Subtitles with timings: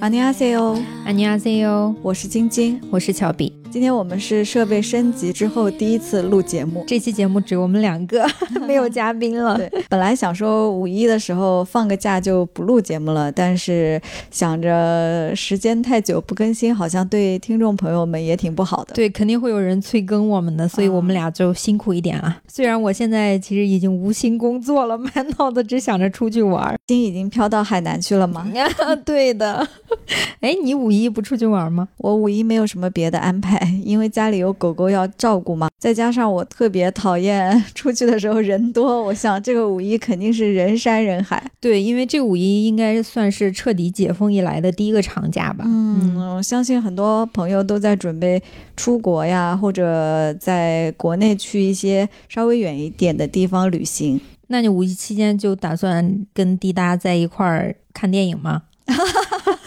[0.00, 0.76] 안녕하세요，
[1.08, 3.54] 阿牛阿 Z 哟，我是晶晶，我是乔比。
[3.70, 8.26] 今天我们是设备升级之后第一次录节目，这期节目只有我们两个，
[8.66, 9.56] 没有嘉宾了。
[9.56, 14.00] 对，本来想说五一的时候放个假就不录节目了，但是
[14.30, 18.94] 想着时间太久不更新，好像对听众朋友们也挺不好的。
[18.94, 22.38] 对，肯定会有人催更我们的，所以我们俩就辛苦一点了。
[22.48, 28.46] 虽然我现在其实已经无心工作了，满脑子只想着出去玩，心已经飘到海南去了吗？
[29.04, 29.66] 对的。
[30.40, 30.97] 哎，你五一。
[31.06, 31.86] 不出去玩吗？
[31.98, 35.68] 我五一没有什么别的安排， 因为家里有狗狗要照顾嘛。
[35.78, 41.44] 再加上我特别讨厌出去的时候人多，我想这个五一肯定是人山人海。
[41.60, 45.64] 对，因为这五一应该算是彻底解封以来的第一个长假吧。
[45.68, 48.42] 嗯，我相信很多朋友都在准备
[48.74, 54.18] 出国呀，或者在国内去一些稍微远一点的地方旅行。
[54.48, 58.62] 那你五一期间就打算跟滴答在一块儿看电影吗？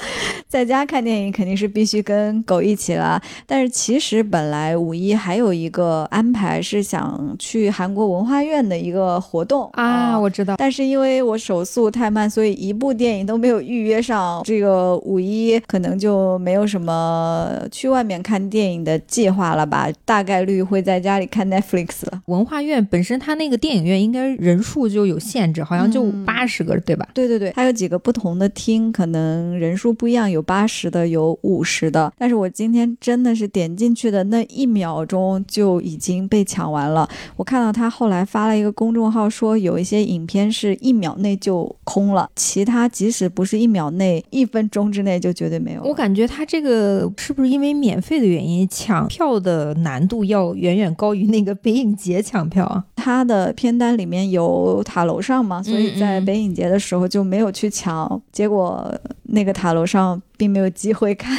[0.51, 10.57] 在家看电影肯定是必须跟狗一起了，但是其实本来五一还有一个安排是想去韩国文化院的一个活动啊，我知道。
[10.57, 14.41] 但是因为我手速太慢，所以一部电影都没有预约上。
[14.43, 19.87] 这个五一可能就没有什么去外面看电影的计划了吧？
[20.03, 22.21] 大概率会在家里看 Netflix 了。
[22.25, 27.07] 文化院本身它那个电影院应该人数就有限制，好像就八十个，对吧？
[27.13, 30.40] 对对对，它有几个不同的厅，可能人数不一样，有。
[30.41, 37.07] 八十的有五十的，但是我今天真的是点进去的那一秒钟就已经被抢完了。
[37.35, 45.83] 我看到他后来发了一个公众号，说有一些影片是一秒内就空了，其他即使不是一秒内，一分钟之内就绝对没有。
[45.83, 52.83] 我感觉他这个是不是因为免费的原因，抢票的难度要远远高于那个北影节抢票啊？
[52.95, 60.21] 他的片单里面有塔楼上嘛，所以在北影节的时候就没有去抢，结果那个塔楼上。
[60.41, 61.31] 并没有机会看。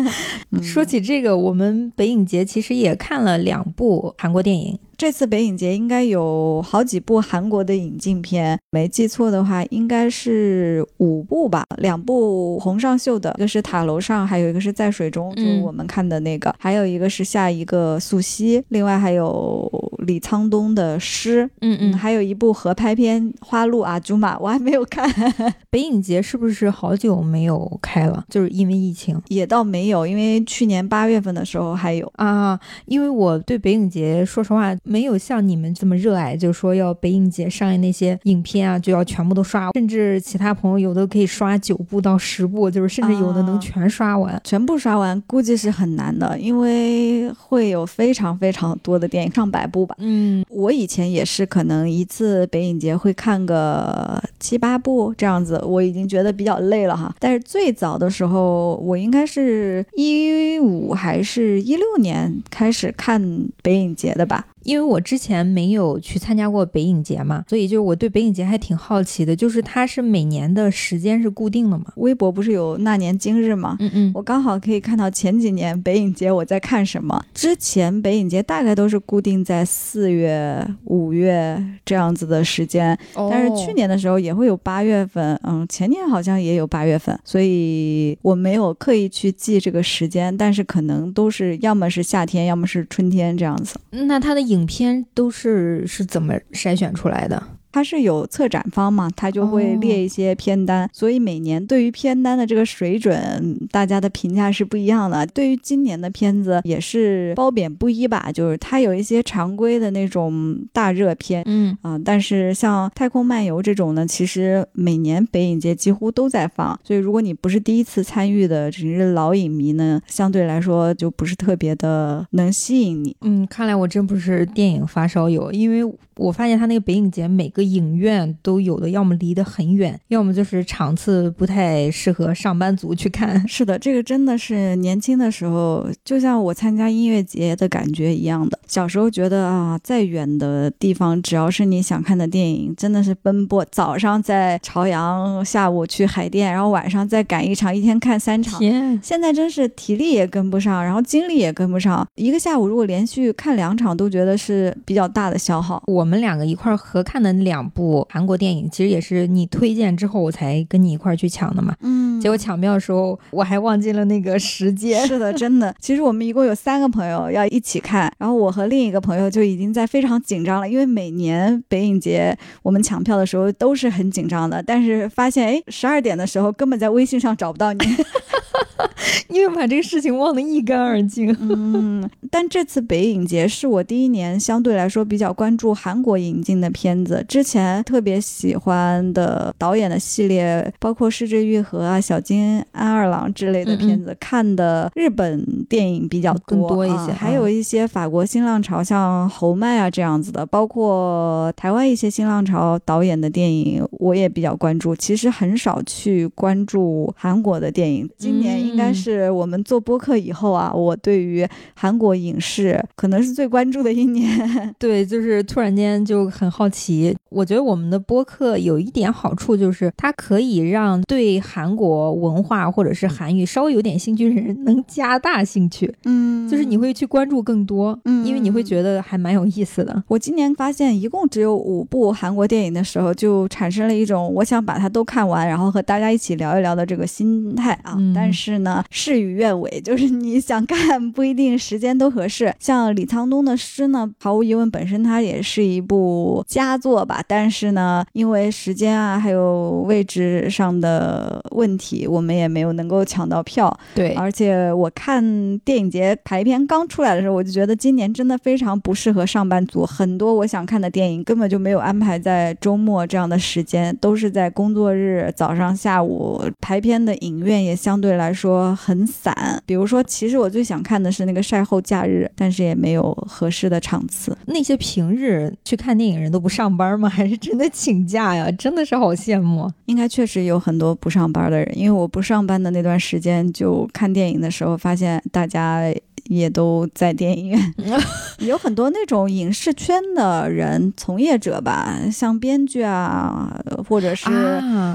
[0.64, 4.78] 说起这个，我们北影节其实也看了两部韩国电影。
[4.96, 11.66] 这次北影节应该有好几部韩国的引进片，没记错的话应该是五部吧。
[11.76, 25.06] 两部洪尚秀的，一个是塔楼上，还有一个是在水中，就是我们看的那个，还有一个是下一个素汐，另外还有李沧东的诗，嗯嗯，还有一部合拍片《花路阿朱玛》，我还没有看。
[25.68, 28.24] 北影节是不是好久没有开了？
[28.30, 29.20] 就是因为疫情？
[29.28, 32.58] 也倒没有，因为去年八月份的时候还有啊。
[32.86, 34.76] 因为我对北影节，说实话。
[34.84, 49.94] 没有像你们这么热爱，就是说要北影节上映那些影片啊，就要全部都刷，甚至其他朋友有的可以刷九部到十部，就是甚至有的能全刷完，全部刷完估计是很难的，因为会有非常非常多的电影，上百部吧。
[49.98, 57.14] 嗯，我以前也是，可能一次北影节会看个七八部这样子，我已经觉得比较累了哈。
[57.18, 63.22] 但是最早的时候，然后我应该是一五还是一六年开始看
[63.62, 64.44] 北影节的吧。
[64.66, 69.34] 因为我之前没有去参加过北影节嘛，所以就是我对北影节还挺好奇的。
[69.36, 71.84] 就是它是每年的时间是固定的嘛？
[71.96, 73.76] 微博不是有那年今日吗？
[73.78, 77.24] 嗯嗯，我刚好可以看到前几年北影节我在看什么。
[77.32, 93.78] 之前北影节大概都是固定在四月、五月这样子的时间，但是去年的时候也会有八月份，嗯，前年好像也有八月份，所以我没有刻意去记这个时间，但是可能都是要么是夏天，要么是春天这样子。
[93.90, 94.55] 那它的影。
[94.56, 97.55] 影片都是是怎么筛选出来的？
[97.76, 105.26] 它是有策展方嘛，他就会列一些片单，所以每年对于片单的这个水准，大家的评价是不一样的。
[105.26, 123.14] 对于今年的片子也是褒贬不一吧，就是它有一些常规的那种大热片，嗯啊，但是像《太空漫游》这种呢，其实每年北影节几乎都在放，所以如果你不是第一次参与的，只是老影迷呢，相对来说就不是特别的能吸引你。
[123.20, 125.84] 嗯，看来我真不是电影发烧友，因为
[126.16, 127.66] 我发现他那个北影节每个。
[127.66, 133.46] 影院都有的，要么离得很远，要么就是场次不太适合上班族去看。
[133.48, 138.58] 是的，这个真的是年轻的时候，就像我参加音乐节的感觉一样的。
[138.68, 143.64] 小时候觉得啊，再远的地方，只要是你想看的电影，真的是奔波。
[143.70, 148.58] 早上在朝阳，下午去海淀，然后晚上再赶一场，一天看三场。
[148.60, 152.06] 天，现在真是体力也跟不上，然后精力也跟不上。
[152.14, 155.82] 一个下午如果连续看两场，都觉得是比较大的消耗。
[155.86, 157.56] 我们两个一块合看的两。
[157.56, 161.74] 两部韩国电影，其实也是你推荐之后，我才跟你一块去抢的嘛。
[161.80, 165.06] 嗯，结果抢票的时候，我还忘记了那个时间。
[165.06, 165.74] 是的， 真的。
[165.80, 177.80] 其实我们一共有三个朋友要一起看，然后我和另一个朋友就已经在非常紧张了，因为每年北影节我们抢票的时候都是很紧张的，但是发现哎，十二点的时候根本在微信上找不到你。
[179.28, 181.34] 因为把这个事情忘得一干二净。
[181.40, 187.24] 嗯，但这次北影节是我第一年相对来说比较关注韩国引进的片子。
[187.28, 204.94] 之前特别喜欢的导演的系列，包括失之愈合啊、小金安二郎之类的片子，看的日本电影比较多多一些，还有一些法国新浪潮，像侯麦啊这样子的，包括台湾一些新浪潮导演的电影，我也比较关注。
[204.96, 208.08] 其实很少去关注韩国的电影。
[208.16, 214.26] 今年应该是我们做播客以后啊，我对于韩国影视可能是最关注的一年。
[214.78, 217.16] 对，就是突然间就很好奇。
[217.30, 225.92] 我觉得我们的播客有一点好处，就是它可以让对韩国文化或者是韩语稍微有点兴趣的人能加大兴趣。
[226.04, 230.02] 嗯，就是你会去关注更多，嗯，因为你会觉得还蛮有意思的。
[230.08, 237.98] 我今年发现一共只有五部韩国电影的时候，就产生了一种我想把它都看完，然后和大家一起聊一聊的这个心态啊。
[238.14, 242.54] 但是呢，事与愿违， 就是你想看不一定时间都合适。
[242.58, 247.22] 像李沧东的《诗》呢，毫无疑问本身它也是一部佳作吧。
[247.26, 253.76] 但是呢，因为时间啊，还有位置上的问题，我们也没有能够抢到票。
[253.94, 259.84] 对，而且我看电影节排片刚出来的时候，我就觉得今年真的非常不适合上班族。
[259.84, 269.60] 很多我想看的电影根本就没有安排在周末这样的时间，都是在工作日早上、下午排片的影院也相对来说很散。
[269.66, 274.36] 比如说，其实我最想看的是那个晒后假日，但是也没有合适的场次。
[274.46, 277.08] 那些平日去看电影人都不上班吗？
[277.08, 278.50] 还是真的 请假呀？
[278.52, 279.70] 真的是好羡慕。
[279.86, 285.82] 应该确实有很多不上班的人，因为我不上班的那段时间就看电影的时候，发现大家。
[286.28, 287.74] 也都在电影院，
[288.40, 294.30] 有很多那种影视圈的人从业者吧，像编剧啊，或者是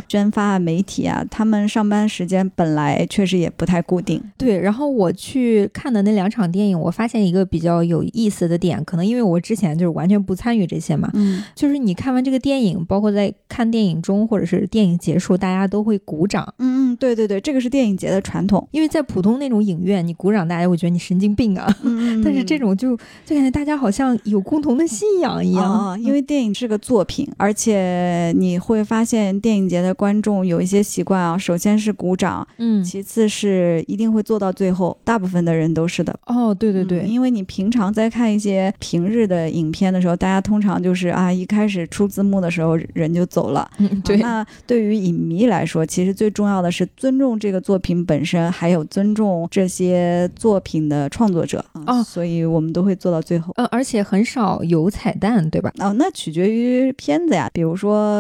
[0.08, 4.22] 宣发媒体啊，他们上班时间本来确实也不太固定。
[4.38, 16.54] 对，然后我去看的那两场电影，我发现一个比较有意思的点，可能因为我之前就是完全不参与这些嘛，嗯，就是你看完这个电影，包括在看电影中或者是电影结束，大家都会鼓掌。
[16.60, 21.22] 嗯嗯，对对对，这个是电影节的传统，因为在普通那种影院，你鼓掌，大家会觉得你神。
[21.22, 21.68] 经病啊！
[22.26, 36.20] 但是这种就就感觉大家好像有共同的信仰一样，因为电影是个作品，而且你会发现电影节的观众有一些习惯啊，首先是鼓掌，嗯，其次是一定会做到最后，大部分的人都是的。
[36.26, 43.70] 哦，对对对，因为你平常在看一些平日的影片的时候，大家通常就是啊，一开始出字幕的时候人就走了。
[43.78, 44.18] 嗯，对。
[44.18, 51.12] 那对于影迷来说，其实最重要的是尊重这个作品本身，还有尊重这些作品的。
[51.12, 53.52] 创作者啊，所以我们都会做到最后。
[53.58, 55.70] 呃，而且很少有彩蛋，对吧？
[55.80, 57.50] 哦，那取决于片子呀。
[57.54, 58.18] 比如说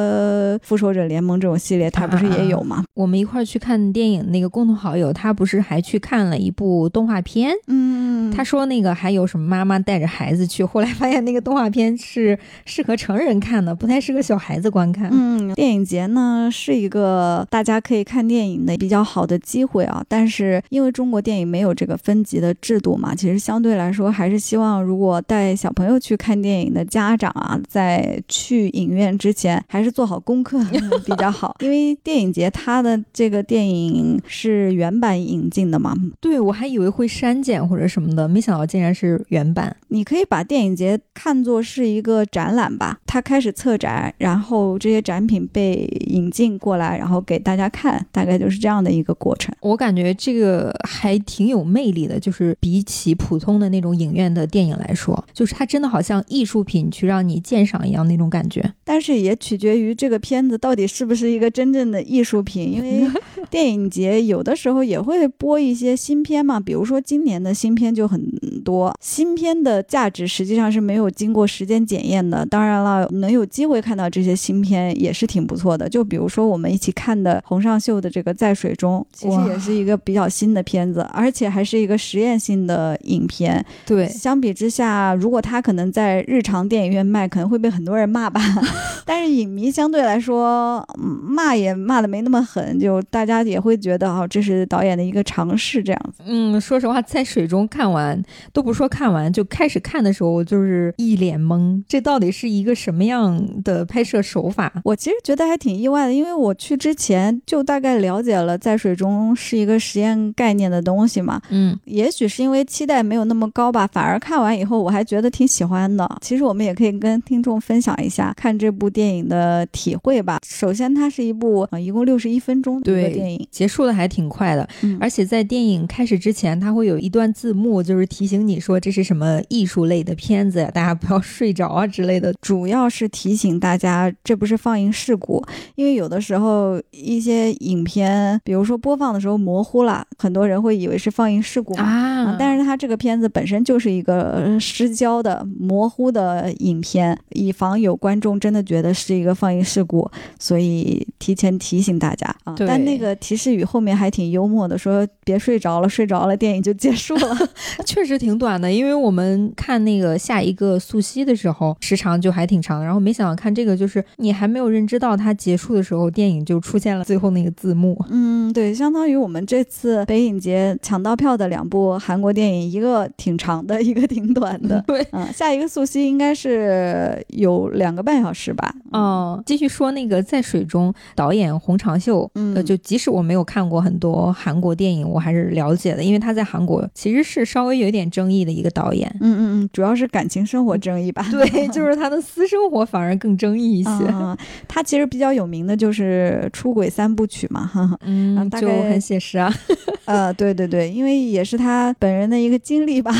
[0.61, 2.83] 《复仇者联盟》这种系列，它不是也有吗？
[2.95, 7.53] 我们一块儿去看电影，那个共同好友他不是还去看了一部动画片？
[7.67, 15.09] 嗯，他说那个还有什么妈妈带着孩子去，后来发现那个动画片是适合成人看的，不太适合小孩子观看。
[15.13, 22.81] 嗯，电影节呢是一个大家可以看电影的比较好的机会啊，但是因为中国电影没有这个分级的制。
[22.81, 30.59] 度嘛，其实相对来说还是希望，如果带小朋友去看电影的家长啊，在去影院之前还是做好功课
[31.05, 31.55] 比较好。
[31.59, 39.75] 因为电影节它的这个电影是原版引进的嘛，对我还以为会删减或者什么的，没想到竟然是原版。
[39.89, 49.55] 你可以把电影节看作是一个展览吧，它开始策展，然后这些展品被引进过来，然后给大家看，大概就是这样的一个过程。
[49.61, 52.81] 我感觉这个还挺有魅力的，就是比。
[52.83, 58.73] 起普通的那种影院的电影来说，就是它真的好像艺术品去让你鉴赏一样那种感觉。
[58.83, 63.07] 但是也取决于这个片子到底是不是一个真正的艺术品，因为
[63.51, 66.59] 电影节有的时候也会播一些新片嘛。
[66.59, 68.25] 比如说今年的新片就很
[68.63, 72.45] 多，新片的价值实际上是没有经过时间检验的。
[72.45, 75.89] 当然了，能有机会看到这些新片也是挺不错的。
[75.89, 82.61] 就比如说我们一起看的洪尚秀的这个《在水中》，其实也是一个比较新的片子，而且还是一个实验性。
[82.61, 88.39] 的影片，对，相比之下，如果他可能在日常电影院卖，可能会被很多人骂吧。
[89.03, 96.21] 但是影迷相对来说，骂也骂的没那么狠，就大家也会觉得哦，这是导演的一个尝试，这样子。
[96.27, 98.21] 嗯，说实话，在水中看完
[98.53, 104.71] 都不说看完，就开始看的时候，我就是一脸懵，这到底是一个什么样的拍摄手法？
[104.83, 116.05] 我其实觉得还挺意外的，因为我去之前就大概了了解了在水中是一个实验概念的东西嘛，嗯，也许是因为期待没有那么高吧，反而看完以后我还觉得挺喜欢的。
[116.19, 120.39] 其实我们也可以跟听众分享一下看这部电影的体会吧。
[120.45, 132.33] 首先，它是一部呃一共六十一分钟的一个电影，结束的还挺快的，嗯而且在电影开始之前，它会有一段字幕，就是提醒你说这是什么艺术类的片子呀，大家不要睡着啊之类的。
[132.41, 135.43] 主要是提醒大家，这不是放映事故，
[135.75, 141.73] 因为有的时候一些影片，比如说播放的时候模糊了，很多人会以为是放映事故。
[141.75, 150.09] 啊嗯但是它这个片子本身就是一个呃失焦的、模糊的影片，以防有观众真的觉得是一个放映事故，
[150.39, 152.53] 所以提前提醒大家啊。
[152.53, 157.37] 对但那个提示语后面还挺幽默的，说别睡着了，睡着了电影就结束了。
[157.85, 162.85] 确实挺短的，因为我们看那个下一个素汐的时候，时长就还挺长的。
[162.85, 167.97] 然后没想到看这个，就是你还没有认知到它结束的时候，电影就出现了最后那个字幕。
[168.09, 174.83] 嗯，对，相当于我们这次北影节抢到票的两部韩国电影，一个挺长的，一个挺短的。
[174.87, 178.73] 对，嗯，下一个素汐应该是有两个半小时吧？
[178.91, 189.13] 哦，继续说那个在水中导演洪长秀，嗯呃，就即使我没有看过很多韩国电影，我还是了解的，因为他在韩国其实是稍微有一点争议的一个导演。
[189.19, 191.25] 嗯嗯嗯，主要是感情生活争议吧？
[191.31, 193.89] 对，就是他的私生活反而更争议一些。
[193.89, 194.35] 嗯，
[194.67, 197.97] 他其实比较有名的就是出轨三部曲嘛，哈哈。
[198.05, 199.53] 嗯，就很写实啊。
[200.05, 203.13] 呃，对对对，因为也是他本人的一个经历吧。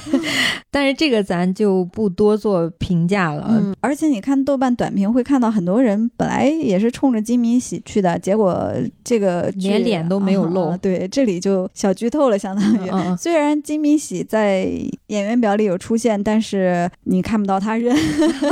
[0.70, 3.46] 但是这个咱就不多做评价了。
[3.50, 8.72] 嗯，而且你看豆瓣短评会看到很多人本来也是冲着金敏喜去的，结果
[9.04, 9.21] 这个
[9.52, 12.88] 剧连脸都没有露啊对，这里就小剧透了，相当于。
[12.90, 14.68] 嗯嗯虽然金敏喜在
[15.08, 17.96] 演员表里有出现，但是你看不到他人，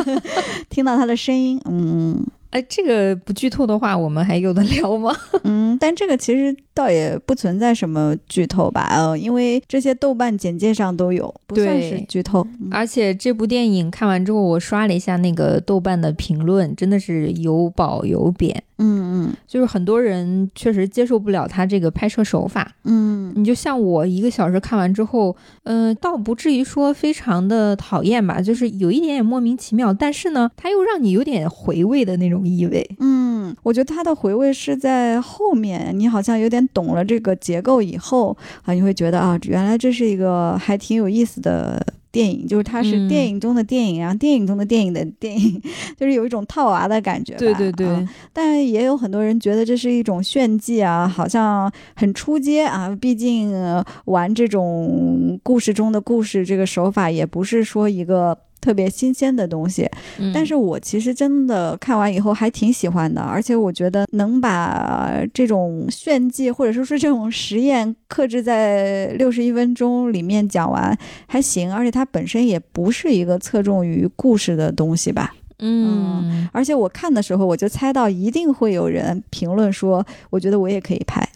[0.69, 5.15] 听到他的声音，嗯哎，这个不剧透的话，我们还有的聊吗？
[5.45, 12.45] 嗯，但这个其实倒也不存在什么剧透吧，呃，因为这些豆瓣简介上都有，不算是对剧透。
[12.61, 18.63] 嗯而且这部电影看完之后，我刷了一下那个豆瓣的评论，真的是有褒有贬。
[18.81, 22.73] 嗯嗯就是很多人确实接受不了他这个拍摄手法。
[22.85, 32.97] 嗯你就像我一个小时看完之后，嗯、倒不至于说非常的讨厌吧，就是有一点点莫名其妙，但是呢，它又让你有点回味的那种意味。
[32.99, 41.81] 嗯，我觉得他的回味是在后面，你好像有点懂了这个结构以后啊，你会觉得啊，原来这是一个还挺有意思的。
[42.13, 45.63] 电影就是它是嗯电影中的电影，然后电影中的电影的电影，
[45.99, 47.39] 就是有一种套娃的感觉吧。
[47.39, 52.97] 对对对，啊但也有很多人觉得这是一种炫技啊，好像很出街啊。
[53.01, 59.89] 毕竟、呃玩这种故事中的故事这个手法，也不是说一个特别新鲜的东西。
[60.19, 75.35] 嗯但是我其实真的看完以后还挺喜欢的，而且我觉得能把这种炫技或者说是这种实验克制在六十一分钟里面讲完还行，而且它本身也不是一个侧重于故事的东西吧。
[75.63, 81.29] 嗯，而且我看的时候，我就猜到一定会有人评论说，我觉得我也可以拍，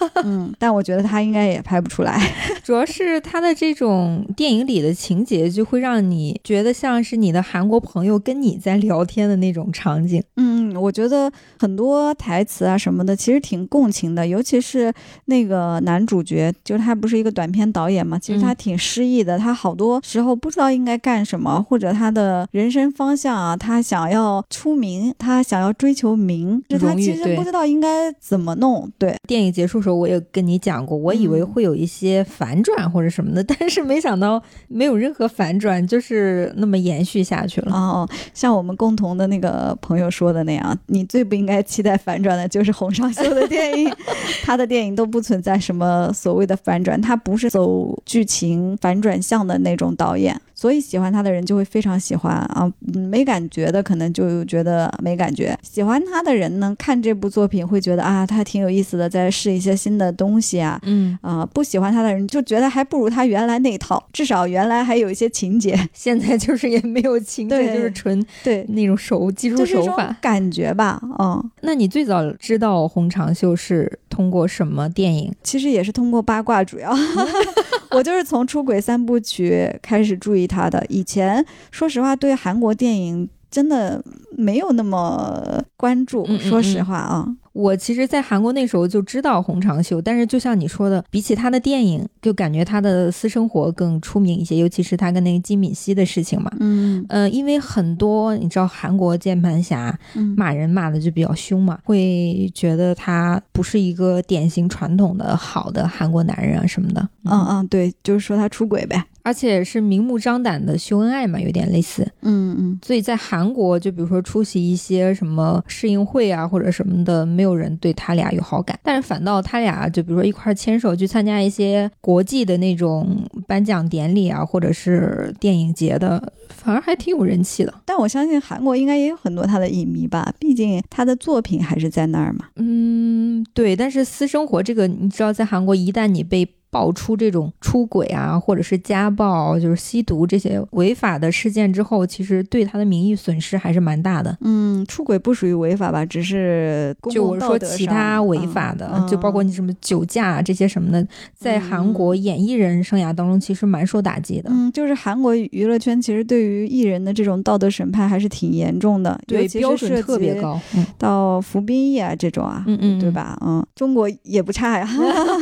[0.24, 2.20] 嗯，但我觉得他应该也拍不出来。
[2.64, 10.22] 主要是他的这种电影里的情节，就会让你觉得像是你的韩国朋友跟你在聊天的那种场景。
[10.36, 14.92] 嗯，我觉得很多台词啊什么的，其实挺共情的，尤其是
[15.26, 29.16] 那个男主角，就是他不是一个短片导演嘛，其实他嗯挺失意的，他好多时候不知道应该干什么，或者他的人生方向啊，他想要出名，他想要追求名，就他其实不知道应该怎么弄，对。
[29.26, 31.46] 电影结束的时候，我也跟你讲过，我以为嗯。
[31.50, 37.74] 会有一些反转或者什么的， 但是没想到没有任何反转，就是那么延续下去了。
[37.74, 43.92] 哦，像我们共同的那个朋友说的那样，你最不应该期待反转的就是洪尚秀的电影，
[44.44, 68.66] 他的电影都不存在什么所谓的反转，他不是走剧情反转向的那种导演，所以喜欢他的人就会非常喜欢啊，嗯没感觉的可能就觉得没感觉，喜欢他的人呢，看这部作品会觉得啊，他挺有意思的，在试一些新的东西啊，嗯，啊、不喜欢他的人就觉得还不如他原来那一套，至少原来还有一些情节，现在就是也没有情节，就是纯对。
[68.68, 70.14] 那种手技术手法。
[70.20, 75.32] 感觉吧，嗯，那你最早知道洪长秀是通过什么电影？
[75.42, 76.92] 其实也是通过八卦，主要
[77.92, 79.50] 我就是从《出轨三部曲》
[79.82, 80.84] 开始注意他的。
[80.88, 84.02] 以前说实话，对韩国电影真的
[84.36, 86.26] 没有那么关注。
[86.36, 87.26] 说实话啊。
[87.52, 96.50] 我其实，在韩国那时候就知道洪长秀，但是就像你说的，比起他的电影，就感觉他的私生活更出名一些，尤其是他跟那个金敏熙的事情嘛。
[96.60, 99.98] 嗯呃，因为很多你知道韩国键盘侠
[100.36, 107.08] 骂人骂的就比较凶嘛，会觉得他不是一个典型传统的好的韩国男人啊什么的。
[107.24, 109.04] 嗯嗯，对，就是说他出轨呗。
[109.22, 112.10] 而且是明目张胆的秀恩爱嘛，有点类似。
[112.22, 118.78] 嗯嗯，所以在韩国，就比如说出席一些什么试映会啊，或者什么的，没有人对他俩有好感。
[118.82, 127.72] 但是反倒他俩，就比如说一块牵手去参加一些国际的那种颁奖典礼啊，或者是电影节的，反而还挺有人气的。
[127.84, 132.46] 但我相信韩国应该也有很多他的影迷吧，毕竟他的作品还是在那儿嘛。
[132.56, 133.76] 嗯，对。
[133.76, 144.38] 但是私生活这个，你知道，在韩国一旦你被爆出这种出轨啊，或者是家暴，就是吸毒这些违法的事件之后，其实对他的名誉损失还是蛮大的。
[144.40, 146.06] 嗯，出轨不属于违法吧？
[146.06, 151.04] 只是就我说其他违法的，就包括你什么酒驾这些什么的，
[151.36, 154.48] 在韩国演艺人生涯当中其实蛮受打击的。
[154.52, 160.60] 嗯，就是韩国娱乐圈其实对于艺人的这种道德审判还是挺严重的，对标准特别高。
[160.96, 163.36] 到服兵役啊这种啊，嗯嗯，对吧？
[163.44, 164.88] 嗯，中国也不差呀，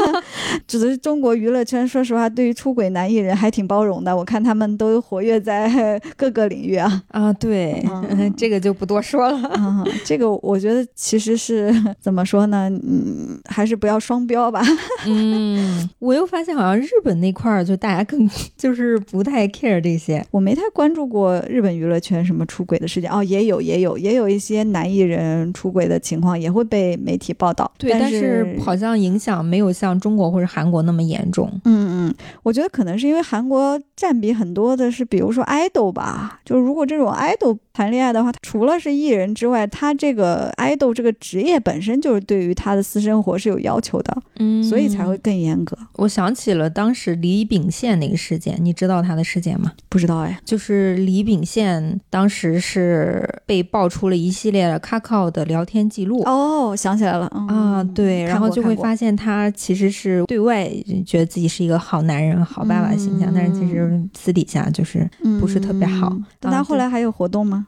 [0.66, 1.17] 只是中。
[1.18, 4.16] 中国娱乐圈，说实话，对于出轨男艺人还挺包容的。
[4.16, 7.02] 我看他们都活跃在 各个领域啊。
[7.08, 7.84] 啊，对，
[8.38, 9.84] 这个就不多说了。
[10.06, 12.70] 这个我觉得其实是怎么说呢？
[12.70, 14.62] 嗯，还是不要双标吧。
[15.08, 20.24] 嗯，我又发现好像日本那块儿就大家更就是不太 care 这些。
[20.30, 23.10] 我没太关注过日本娱乐圈什么出轨的事件。
[23.10, 27.68] 哦，也有，也有，也有一些男艺人出轨的情况也会被媒体报道。
[27.76, 31.07] 对，但是好像影响没有像中国或者韩国那么。
[31.08, 45.78] 严重，嗯嗯，我觉得可能是因为韩国占比很多的是，比如说 idol 吧，就是如果这种 idol 谈恋爱的话，除了是艺人之外，他这个爱豆这个职业本身就是对于他的私生活是有要求的，嗯，所以才会更严格。
[45.92, 49.72] 我想起了当时李秉宪那个事件，你知道他的事件吗？
[49.88, 56.24] 不知道哎，就是李秉宪当时是被爆出了一系列的 Kakao 的聊天记录。
[56.24, 60.68] 哦，想起来了啊，对，然后就会发现他其实是对外。
[61.06, 65.08] 觉得自己是一个好男人、好爸爸的形象，但是其实私底下就是
[65.38, 66.12] 不是特别好。
[66.40, 67.67] 但他后来还有活动吗？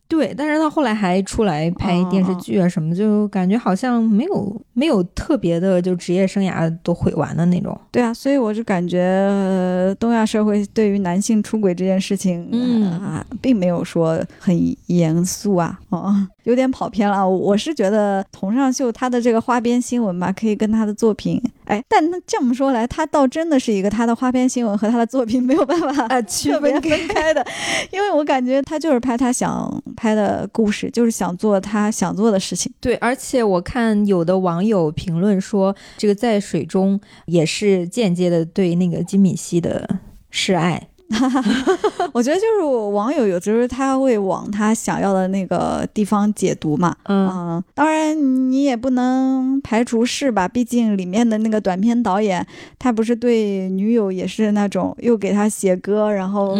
[0.11, 7.79] 对，但是他后来还出来拍电视剧啊什么，就感觉好像没有没有特别的，就职业生涯都毁完的那种。
[7.91, 17.25] 对啊，所以我就感觉东亚社会对于男性出轨这件事情，嗯，并没有说很严肃啊，哦，有点跑偏了。
[17.25, 27.45] 我是觉得佟尚秀他的这个花边新闻吧，可以跟他的作品，哎，但那这么说来，他倒真的是一个他的花边新闻和他的作品没有办法啊区别分开的，
[27.93, 29.71] 因为我感觉他就是拍他想。
[30.01, 32.73] 拍的故事就是想做他想做的事情。
[32.79, 39.99] 对，而且我看有的网友评论说，这个在水中也是间接的对那个金敏熙的
[40.31, 40.87] 示爱。
[42.13, 42.61] 我觉得就是
[42.93, 46.95] 网友有时候他会往他想要的那个地方解读嘛。
[47.05, 48.17] 嗯，当然
[48.49, 50.47] 你也不能排除是吧？
[50.47, 52.45] 毕竟里面的那个短片导演，
[52.79, 56.55] 他不是对女友也是那种又给他写歌，然后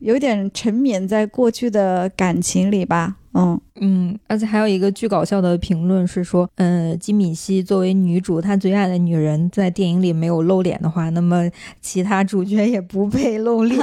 [0.00, 3.16] 有点沉湎在过去的感情里吧。
[3.34, 11.48] 嗯嗯，而且还有一个巨搞笑的评论是说，嗯，金敏熙作为女主，她最爱的女人，在电影里没有露脸的话，那么
[11.80, 13.78] 其他主角也不配露脸，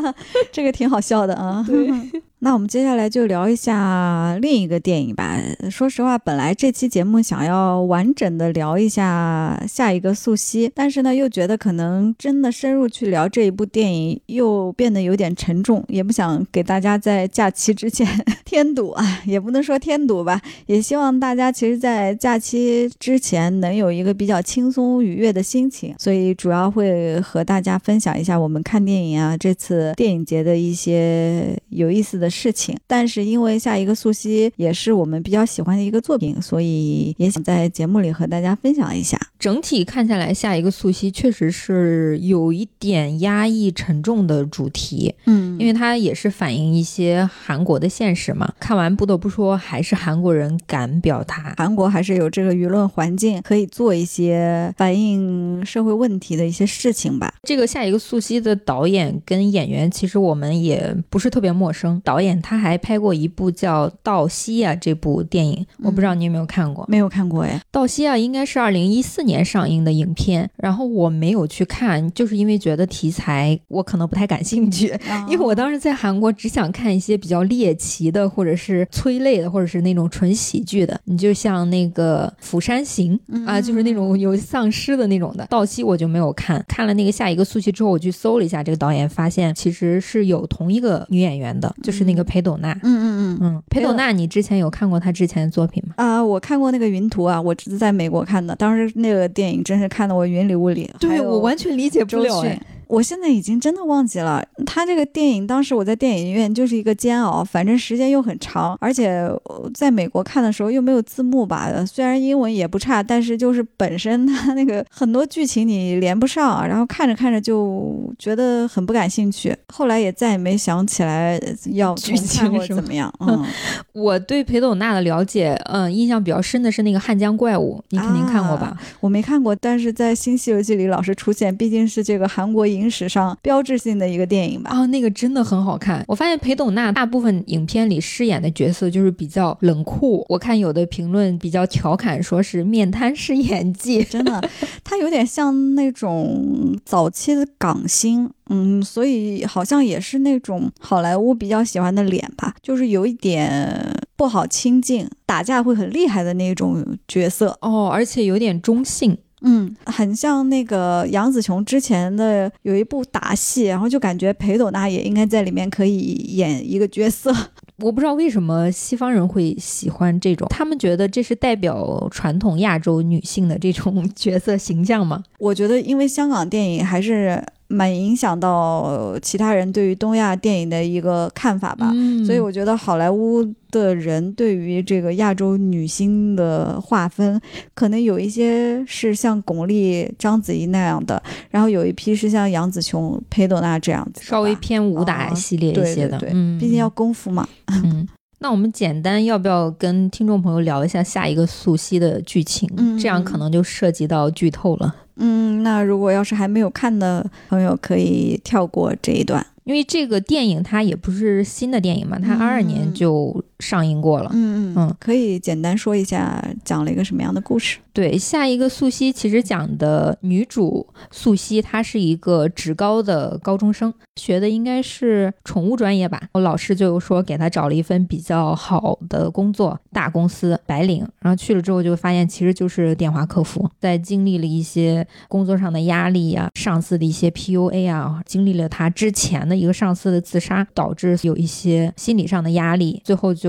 [0.52, 1.64] 这个挺好笑的啊。
[1.66, 1.88] 对。
[2.40, 5.36] 那我们接下来就聊一下另一个电影吧。
[5.72, 18.06] 说实话，本来这期节目想要完整的聊一下下一个素汐，但是呢，又觉得可能真的深入去聊这一部电影，又变得有点沉重，也不想给大家在假期之前
[18.46, 20.40] 添堵啊，也也不能说添堵吧。
[20.66, 32.28] 也希望大家其实，在假期之前能有一个比较轻松愉悦的心情，所以主要会和大家分享一下我们看电影啊，这次电影节的一些有意思的。
[32.38, 39.18] 事情，但是因为下一个素汐也是我们比较喜欢的一个作品，所以也想在节目里和大家分享一下。
[39.38, 48.52] 整体看下来，下一个素汐确实是有一点压抑沉重的主题，嗯，因为它也是反映一些韩国的现实嘛。
[48.58, 57.32] 看完不得不说，还是韩国人敢表达，韩国还是有这个舆论环境可以做一些反映社会问题的一些事情吧。
[57.44, 62.00] 这个下一个素汐的导演跟演员，其实我们也不是特别陌生。
[62.04, 66.84] 导演他还拍过一部叫《道西亚》这部电影，我不知道你有没有看过？
[66.88, 69.38] 没有看过哎，《道西亚》应该是二零一四年。
[69.48, 74.92] 上映的影片，然后我没有去看，就是因为觉得题材我可能不太感兴趣，
[75.28, 81.00] 因为我当时在韩国只想看一些比较猎奇的，或者是催泪的，或者是那种纯喜剧的。
[81.04, 85.46] 你就像那个《釜山行》啊，就是那种有丧尸的那种的。
[85.48, 92.72] 到期我就没有看，看了那个下一个速七之后，我去搜了一下这个导演，发现其实是有同一个女演员的，就是那个裴斗娜。
[92.82, 95.94] 嗯嗯嗯嗯，裴斗娜，你之前有看过她之前的作品吗？
[95.96, 100.88] 啊，我看过那个《云图》啊，我只是在美国看的，当时那个电影真是看得我云里雾里。
[101.00, 102.44] 对我完全理解不了。
[102.88, 109.30] 我现在已经真的忘记了，他这个电影当时我在电影院就是一个煎熬，反正时间又很长，而且
[109.74, 121.38] 在美国看的时候又没有字幕吧，虽然英文也不差，但是就是本身他那个很多剧情你连不上，然后看着看着就觉得很不感兴趣，后来也再也没想起来
[121.72, 123.12] 要剧情或者怎么样。
[123.20, 123.44] 嗯，
[123.92, 128.74] 我对裴斗娜的了解，嗯，印象比较深的是那个《汉江怪物》，你肯定看过吧？
[129.00, 132.77] 我没看过，但是在《新西游记》里老是出现，毕竟是这个韩国影。
[132.78, 136.04] 影史上标志性的一个电影吧啊，那个真的很好看。
[136.06, 140.24] 我发现裴斗娜大部分影片里饰演的角色就是比较冷酷。
[140.28, 144.42] 我看有的评论比较调侃，说是面瘫式演技，真的，
[144.84, 159.16] 她有点像那种早期的港星，嗯，所以好像也是那种好莱坞比较喜欢的脸吧，就是有一点不好亲近，打架会很厉害的那种角色哦，而且有点中性。
[159.42, 165.98] 嗯，很像那个杨紫琼之前的有一部打戏，然后就感觉裴斗娜也应该在里面可以
[166.36, 167.34] 演一个角色。
[167.78, 175.22] 我不知道为什么西方人会喜欢这种，他们觉得这是代表传统亚洲女性的这种角色形象吗？
[175.38, 177.42] 我觉得，因为香港电影还是。
[177.68, 181.92] 蛮影响到其他人对于东亚电影的一个看法吧，
[182.26, 187.38] 所以我觉得好莱坞的人对于这个亚洲女星的划分，
[187.74, 197.46] 可能有一些是像巩俐、章子怡那样的，然后有一批是像杨紫琼、裴斗娜这样子，稍微偏武打系列一些的，嗯，毕竟要功夫嘛。
[197.66, 202.66] 嗯，那我们简单要不要跟听众朋友聊一下下一个素汐的剧情？
[202.98, 204.94] 这样可能就涉及到剧透了。
[205.18, 209.44] 嗯，那如果要是还没有看的朋友，可以跳过这一段。
[209.64, 214.30] 因为这个电影它也不是新的电影嘛，它二二年就上映过了。
[214.32, 217.78] 嗯嗯嗯，可以简单说一下讲了一个什么样的故事？
[217.92, 226.22] 对，下一个素汐其实讲的女主素汐，她是一个职高的高中生，学的应该是宠物专业吧。
[226.32, 231.06] 我老师就说给她找了一份比较好的工作，大公司白领。
[231.20, 239.58] 然后去了之后就发现其实就是电话客服，在经历了一些工作上的压力呀，上司的一些 PUA 啊，经历了她之前的。
[239.58, 243.47] 一个上司的自杀，导致有一些心理上的压力，最后就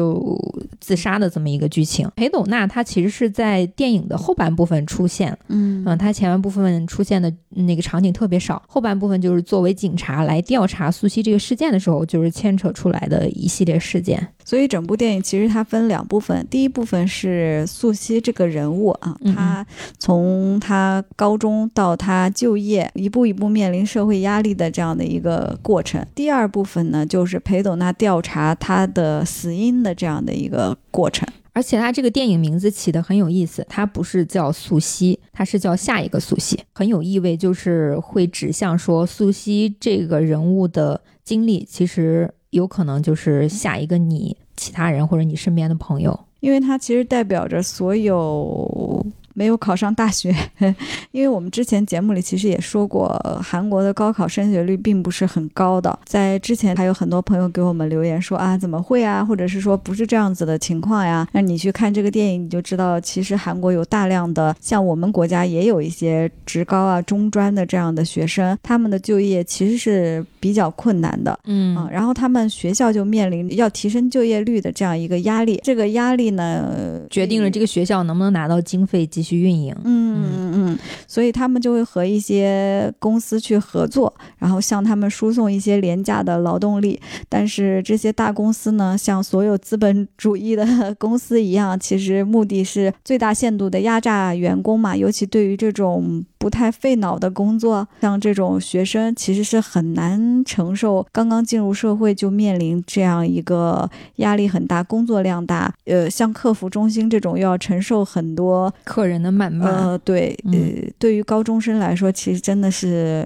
[0.80, 2.10] 自杀的这么一个剧情。
[2.16, 14.28] 裴斗娜她其实是在电影的后半部分出现，嗯嗯，她前半部分出现的那个场景特别少，后半部分就是作为警察来调查苏西这个事件的时候，就是牵扯出来的一系列事件。
[14.46, 19.66] 所以整部电影其实它分两部分，第一部分是素汐这个人物啊，她
[20.00, 26.04] 从她高中到她就业，一步一步面临社会压力的这样的一个过程。
[26.16, 31.28] 第二部分呢，就是裴斗娜调查她的死因的这样的一个过程。
[31.54, 42.34] 而且它这个电影名字起的很有意思，它不是叫素汐，它是叫下一个素汐，很有意味，就是会指向说素汐这个人物的经历，其实。
[42.52, 49.06] 有可能就是下一个你，其他人或者你身边的朋友，因为它其实代表着所有。
[49.39, 50.36] 没有考上大学，
[51.13, 53.08] 因为我们之前节目里其实也说过，
[53.41, 55.97] 韩国的高考升学率并不是很高的。
[56.04, 61.25] 在之前还有很多朋友给我们留言说啊，怎么会啊，或者是说不是这样子的情况呀？
[61.32, 71.39] 那你去看这个电影，你就知道，其实韩国有大量的像我们国家也有一些职高啊、中专的这样的学生，他们的就业其实是比较困难的。
[71.45, 79.29] 嗯啊，然后他们学校就面临要提升就业率的这样一个压力，这个压力呢，决定了这个学校能不能拿到经费继续。
[79.30, 87.00] 去运营，嗯嗯嗯，所以他们就会和一些公司去合作，然后向他们输送一些廉价的劳动力。
[87.30, 94.96] 但是这些大公司呢，像所有资本主义的公司一样，其实目的是最大限度的压榨员工嘛。
[94.98, 105.72] 尤其对于这种不太费脑的工作，像这种学生，其实是很难承受刚刚进入社会就面临这样一个压力很大、工作量大。
[105.86, 109.18] 呃，像客服中心这种，又要承受很多客人。
[109.21, 113.25] 的谩骂，呃，对，呃，对于高中生来说，其实真的是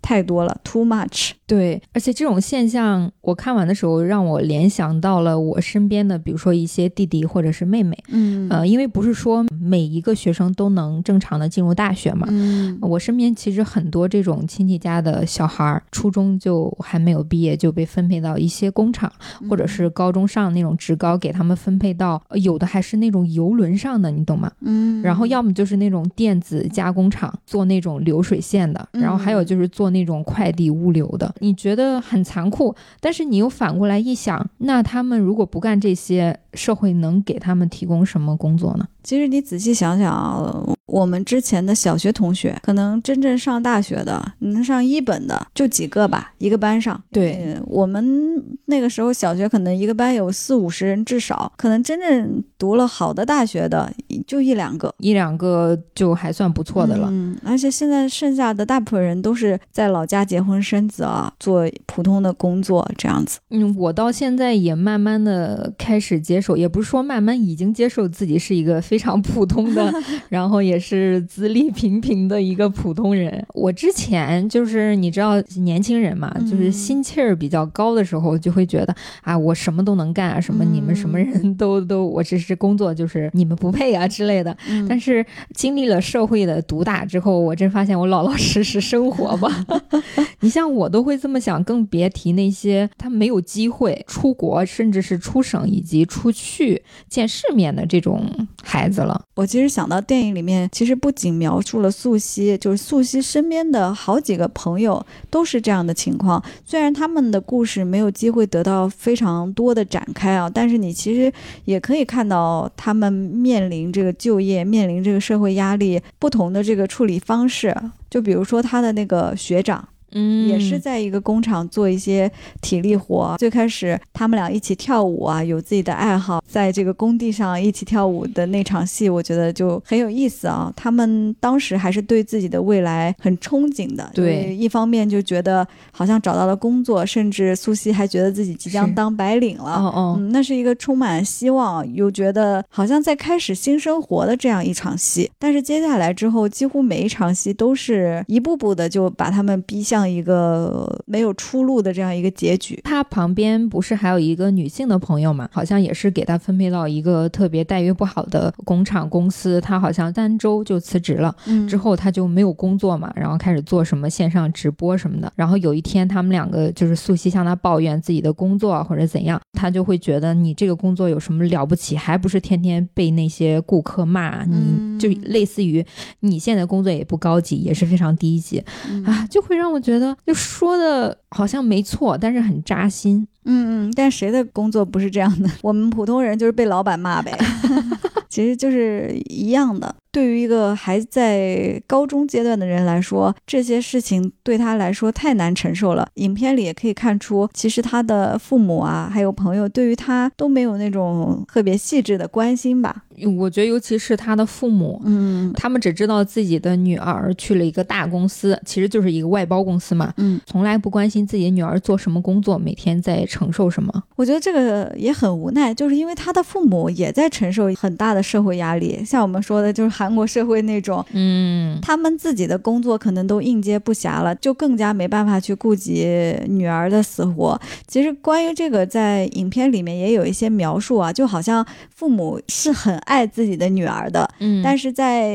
[0.00, 1.32] 太多了，too much。
[1.46, 7.96] 对，而且这种现象，我看完的时候让我联想到了我身边的，比如说一些弟弟或者是妹妹。
[8.08, 12.26] 嗯呃，因为不是说每一个学生都能正常的进入大学嘛。
[12.30, 19.10] 嗯我身边其实很多这种亲戚家的小孩儿，初中就还没有毕业就被分配到一些工厂，
[19.48, 24.52] 或者是高中上那种职高，给他们分配到呃有的还是那种游轮上的，你懂吗？
[24.60, 31.34] 嗯，然后要么就是那种电子加工厂做那种流水线的，然后还有就是做那种快递物流的。
[31.40, 38.86] 你觉得很残酷，但是你又反过来一想，那他们如果不干这些，社会能给他们提供什么工作呢？
[39.02, 40.54] 其实你仔细想想啊，
[40.88, 47.00] 我们之前的小学同学，可能真正上大学的，能上一本的就几个吧，一个班上。
[47.12, 53.92] 对呃我们那个时候小学可能一个班有四五十人至少，可能真正读了好的大学的
[54.26, 54.92] 就一两个。
[54.98, 57.08] 一两个就还算不错的了。
[57.10, 63.38] 嗯，而且现在剩下的大部分人都是在老家结婚生子啊，做普通的工作这样子。
[63.50, 69.92] 嗯，我到现在也慢慢的开始接受，也不是说慢慢已经接受自己是一个非常普通的，
[70.30, 73.44] 然后也是资历平平的一个普通人。
[73.54, 84.56] 我之前就是你知道年轻人嘛，就是嗯心气儿比较高的时候，就会觉得啊，我什么都能干啊，什么你们什么人都 都，我只是工作就是你们不配啊之类的。
[84.68, 89.66] 嗯但是经历了社会的毒打之后，我真发现我老老实实生活吧。
[90.40, 98.24] 你像我都会这么想，更别提那些他没有机会出国，甚至是出省以及出去见世面的这种
[98.62, 99.20] 孩子了。
[99.34, 106.42] 我其实想到电影里面，其实不仅描述了素汐，就是素汐身边的好几个朋友都是这样的情况。
[106.64, 111.32] 虽然他们的故事没有机会得到非常多的展开啊，但是你其实
[111.64, 117.74] 也可以看到他们面临这个就业、面临这个社会压力不同的这个处理方式。
[118.10, 123.36] 就比如说他的那个学长，嗯也是在一个工厂做一些体力活。
[123.38, 130.72] 最开始他们俩一起跳舞啊，有自己的爱好，在这个工地上一起跳舞的那场戏，我觉得就很有意思啊。
[130.76, 139.76] 他们当时还是对自己的未来很憧憬的，对一方面就觉得好像找到了工作，甚至苏西还觉得自己即将当白领了。
[139.76, 145.30] 哦哦，嗯，那是一个充满希望，又觉得好像在开始新生活的这样一场戏。
[145.38, 152.78] 但是接下来之后，几乎每一场戏都是一步步的就把他们逼向一个没有出路的这样一个结局。
[152.84, 155.48] 他旁边不是还有一个女性的朋友嘛？
[155.50, 161.34] 好像也是给他分配到一个特别待遇不好的工厂公司，他好像单周就辞职了。
[161.46, 165.32] 嗯之后他就没有工作嘛，然后开始做什么线上直播什么的。
[165.36, 175.84] 然后有一天，他们两个就是素汐向他抱怨自己的工作啊或者怎样，他就会觉得你这个工作有什么了不起，还不是天天被那些顾客骂，嗯你就类似于
[176.20, 183.26] 你现在工作也不高级，也是非常低级嗯啊，就会让我觉得就说的好像没错，但是很扎心。
[183.44, 185.48] 嗯嗯，但谁的工作不是这样的？
[185.62, 187.34] 我们普通人就是被老板骂呗，
[188.28, 189.94] 其实就是一样的。
[190.12, 196.06] 对于一个还在高中阶段的人来说，这些事情对他来说太难承受了。
[196.14, 203.04] 影片里也可以看出，其实他的父母啊，还有朋友，对于他都没有那种特别细致的关心吧。
[203.26, 213.92] 我觉得，尤其是他的父母，嗯他们只知道自己的女儿去了一个大公司，其实就是一个外包公司嘛，嗯，从来不关心自己的女儿做什么工作，每天在承受什么。
[214.16, 221.04] 我觉得这个也很无奈，就是因为他的父母也在承受很大的社会压力，像我们说的，就是韩国社会那种。
[221.12, 227.58] 嗯，他们自己的工作可能都应接不暇了，就更加没办法去顾及女儿的死活。
[227.86, 235.34] 其实关于这个，在影片里面也有一些描述啊，就好像父母是很爱自己的女儿的，嗯，但是在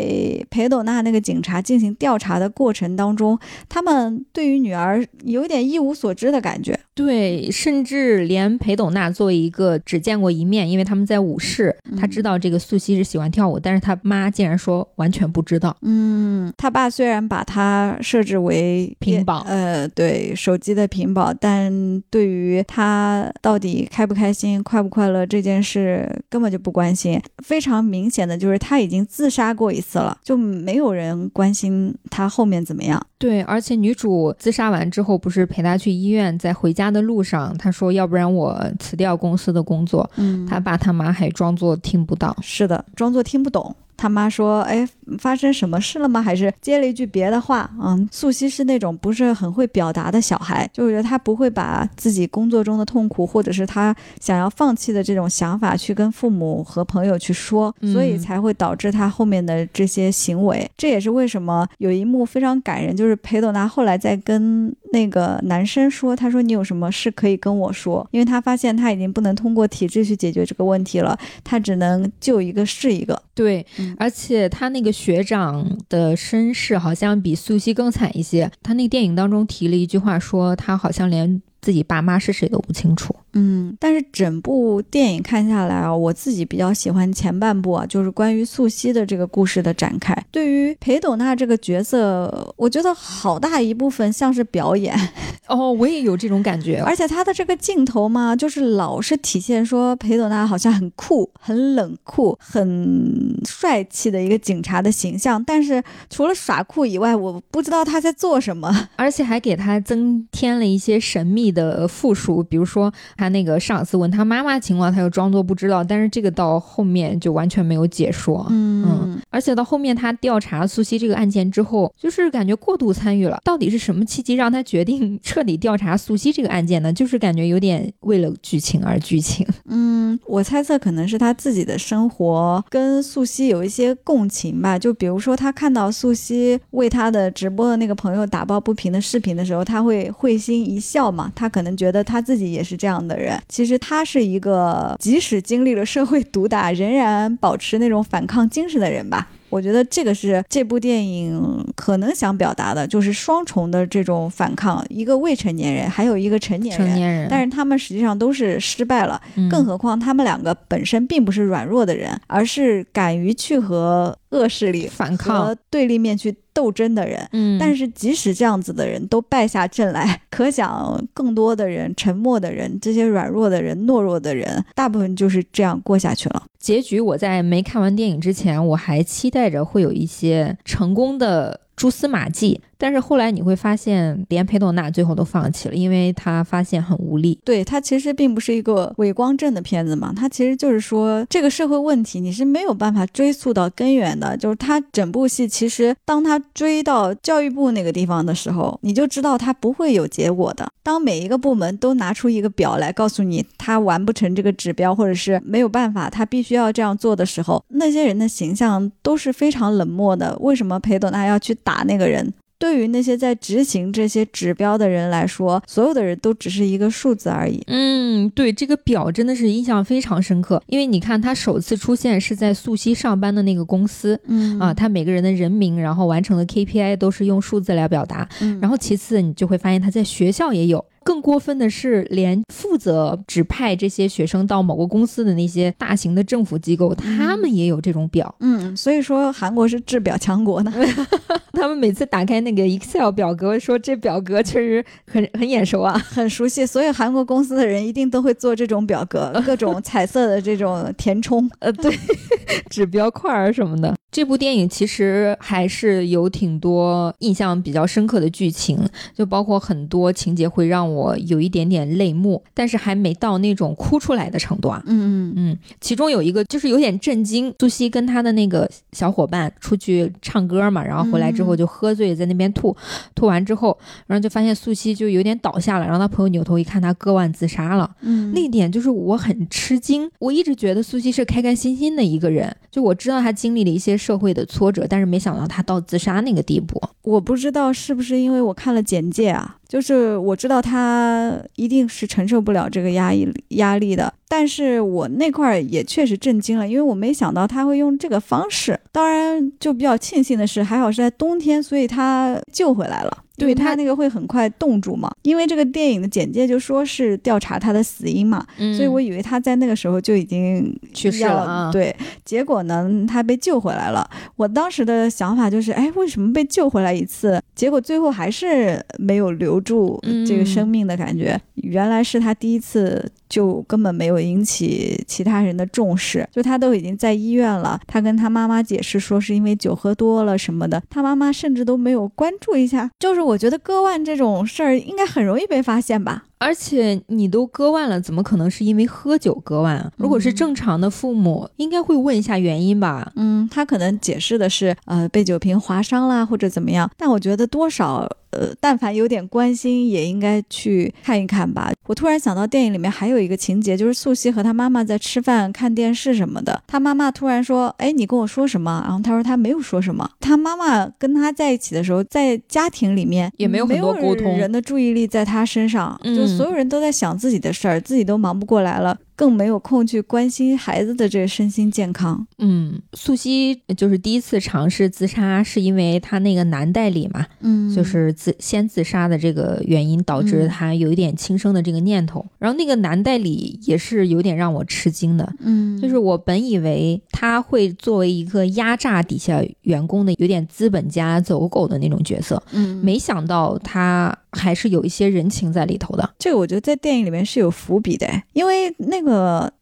[0.49, 6.79] 裴斗娜那个警察进行调查的过程当中，他们对于女儿有点一无所知的感觉。
[6.95, 15.75] 对，甚至连裴斗娜作为一个只见过一面，因为他们在舞室，他知道这个素汐是喜欢跳舞，但是他妈竟然说完全不知道。
[15.81, 27.19] 嗯，他爸虽然把他设置为屏保呃，对手机的屏保，但对于他到底开不开心、快不快乐这件事根本就不关心。
[27.43, 33.01] 非常明显的就是他已经自杀过一次了，就没有人关心他后面怎么样。
[33.17, 40.09] 对，而且女主自杀完之后，不是陪他去医院，在回家的路上，她说要不然我辞掉公司的工作。
[40.17, 42.35] 嗯他爸他妈还装作听不到。
[42.41, 43.73] 是的，装作听不懂。
[43.95, 44.87] 他妈说：“哎，
[45.19, 47.69] 发生什么事了吗？”还是接了一句别的话。
[47.81, 60.69] 嗯，素汐是那种不是很会表达的小孩，就觉得他不会把自己工作中的痛苦，或者是他想要放弃的这种想法去跟父母和朋友去说，所以才会导致他后面的这些行为。
[60.77, 73.65] 这也是为什么有一幕非常感人，就是裴斗娜后来在跟那个男生说：“他说你有什么事可以跟我说，因为他发现他已经不能通过体制去解决这个问题了，他只能救一个是一个。”对，
[73.97, 78.51] 而且他那个学长的身世好像比素汐更惨一些。
[78.61, 81.41] 他那个电影当中提了一句话，说他好像连。
[81.63, 90.13] 自己爸妈是谁都不清楚，嗯，但是整部电影看下来啊，我自己比较喜欢前半部啊，就是关于素汐的这个故事的展开。
[90.29, 94.93] 对于裴斗娜这个角色，我觉得好大一部分像是表演。
[95.47, 111.52] 哦，我也有这种感觉， 而且她的这个镜头嘛，就是老是体现说裴斗娜好像很酷、很冷酷、很帅气的一个警察的形象，但是除了耍酷以外，我不知道他在做什么，而且还给他增添了一些神秘。
[111.53, 118.45] 的复述，比如说他那个上司问他妈妈情况，他又装作不知道，但是这个到后面就完全没有解说。
[118.49, 123.39] 嗯，而且到后面他调查苏西这个案件之后，就是感觉过度参与了。
[123.43, 126.91] 到底是什么契机让他决定彻底调查苏西这个案件呢？
[126.91, 129.45] 就是感觉有点为了剧情而剧情。
[129.69, 134.79] 嗯，我猜测可能是他自己的生活跟素汐有一些共情吧。
[134.79, 141.31] 就比如说他看到素汐为他的直播的那个朋友打抱不平的视频的时候，他会会心一笑嘛。
[141.35, 149.27] 他可能觉得他自己也是这样的人，其实他是一个即使经历了社会毒打，仍然保持那种反抗精神的人吧。
[149.49, 156.87] 我觉得这个是这部电影可能想表达的，就是双重的这种反抗，一个未成年人，还有一个成年人。
[156.87, 167.25] 成年人，但是他们实际上都是失败了，更何况他们两个本身并不是软弱的人，而是敢于去和恶势力反抗、对立面去斗争的人。
[167.31, 176.43] 嗯，但是即使这样子的人都败下阵来， 可想更多的人、沉默的人、这些软弱的人、懦弱的人，大部分就是这样过下去了。
[176.59, 181.61] 结局我在没看完电影之前，我还期待着会有一些成功的。
[181.75, 187.39] 蛛丝马迹，但是后来你会发现，连裴斗娜最后都放弃了，因为他发现很无力。
[187.45, 194.35] 对他其实并不是一个伪光正的片子嘛，他其实就是说这个社会问题你是没有办法追溯到根源的。
[194.35, 200.69] 就是他整部戏其实当他追到教育部那个地方的时候，你就知道他不会有结果的。
[200.83, 210.37] 当每一个部门都拿出一个表来告诉你他完不成这个指标，或者是没有办法，他必须要这样做的时候，那些人的形象都是非常冷漠的。
[210.41, 211.53] 为什么裴斗娜要去？
[211.63, 217.61] 打那个人，对于那些在执行这些指标的人来说，所有的人都只是一个数字而已。
[217.67, 228.27] 嗯，对，这个表真的是印象非常深刻，因为你看他首次出现是在素汐上班的那个公司，嗯啊，他每个人的人名，然后完成的 KPI 都是用数字来表达。
[228.61, 230.83] 然后其次，你就会发现他在学校也有。
[231.03, 238.33] 更过分的是，连负责指派这些学生到某个公司的那些大型的政府机构，他们也有这种表。
[238.39, 240.73] 嗯，所以说韩国是制表强国呢。
[241.53, 246.65] 他们每次打开那个 Excel 表格，说这表格确实很很眼熟啊，很熟悉。
[246.65, 251.49] 所以韩国公司的人一定都会做这种表格，各种彩色的这种填充。
[251.59, 251.95] 呃，对，
[252.69, 253.95] 指标块儿什么的。
[254.13, 258.79] 这部电影其实还是有挺多印象比较深刻的剧情，
[259.15, 264.83] 就包括很多情节会让我有一点点泪目，但是还没到那种哭出来的程度啊。
[264.85, 272.75] 嗯嗯嗯，其中有一个就是有点震惊，苏西跟他的那个小伙伴出去唱歌嘛，然后回来之后就喝醉，在那边吐，
[273.15, 277.89] 吐完之后，然后就发现苏西就有点倒下了，然后他朋友扭头一看，他割腕自杀了。
[278.01, 283.93] 嗯，那点就是我很吃惊，我一直觉得苏西是开开心心的一个人，就我知道他经历了一些。
[283.95, 286.81] 社会的挫折，但是没想到他到自杀那个地步。
[287.03, 294.13] 我不知道是不是因为我看了简介啊，就是我知道他一定是承受不了这个压抑压力的。
[294.27, 298.79] 但是我那块也确实震惊了，因为我没想到他会用这个方式。
[298.91, 303.17] 当然，就比较庆幸的是，还好是在冬天，所以他救回来了。
[303.35, 305.11] 对他那个会很快冻住嘛？
[305.23, 308.45] 因为这个电影的简介就说是调查他的死因嘛，
[308.77, 311.71] 所以我以为他在那个时候就已经去世了。
[311.71, 314.07] 对，结果呢，他被救回来了。
[314.35, 321.39] 我当时的想法就是，哎，为什么被救回来一次，结果最后还是没有留住这个生命的感觉？
[321.55, 323.11] 原来是他第一次。
[323.33, 326.23] 就根本没有引起其他人的重视。
[326.31, 332.91] 就他都已经在医院了，他跟他妈妈解释说是因为酒喝多了什么的，他妈妈甚至都没有关注一下。
[332.99, 336.25] 就是我觉得割腕这种事儿应该很容易被发现吧。
[336.37, 339.89] 而且你都割腕了，怎么可能是因为喝酒割腕啊？
[339.95, 343.09] 如果是正常的父母，应该会问一下原因吧。
[343.15, 346.91] 嗯，他可能解释的是，呃，被酒瓶划伤啦，或者怎么样。
[346.97, 348.07] 但我觉得多少。
[348.33, 351.71] 呃，但凡有点关心，也应该去看一看吧。
[351.85, 356.61] 我突然想到，电影里面还有一个情节，就是素汐和她妈妈在吃饭、看电视什么的。
[356.67, 368.97] 她妈妈突然说：“哎，你跟我说什么？”然后她说：“她没有说什么。”她妈妈跟她在一起的时候，在家庭里面也没有很多沟通，人的注意力在她身上，就所有人都在想自己的事儿，自己都忙不过来了。
[369.23, 372.27] 更没有空去关心孩子的这个身心健康。
[372.39, 382.25] 嗯，素汐就是第一次尝试自杀，是因为她那个男代理嘛，嗯，就是自先自杀的这个原因，导致她有一点轻生的这个念头。
[382.37, 394.13] 然后那个男代理也是有点让我吃惊的，嗯，就是我本以为他会作为一个压榨底下员工的有点资本家走狗的那种角色，嗯，没想到他。
[394.35, 399.12] 还是有一些人情在里头的，这个我觉得在电影里面是有伏笔的，因为那个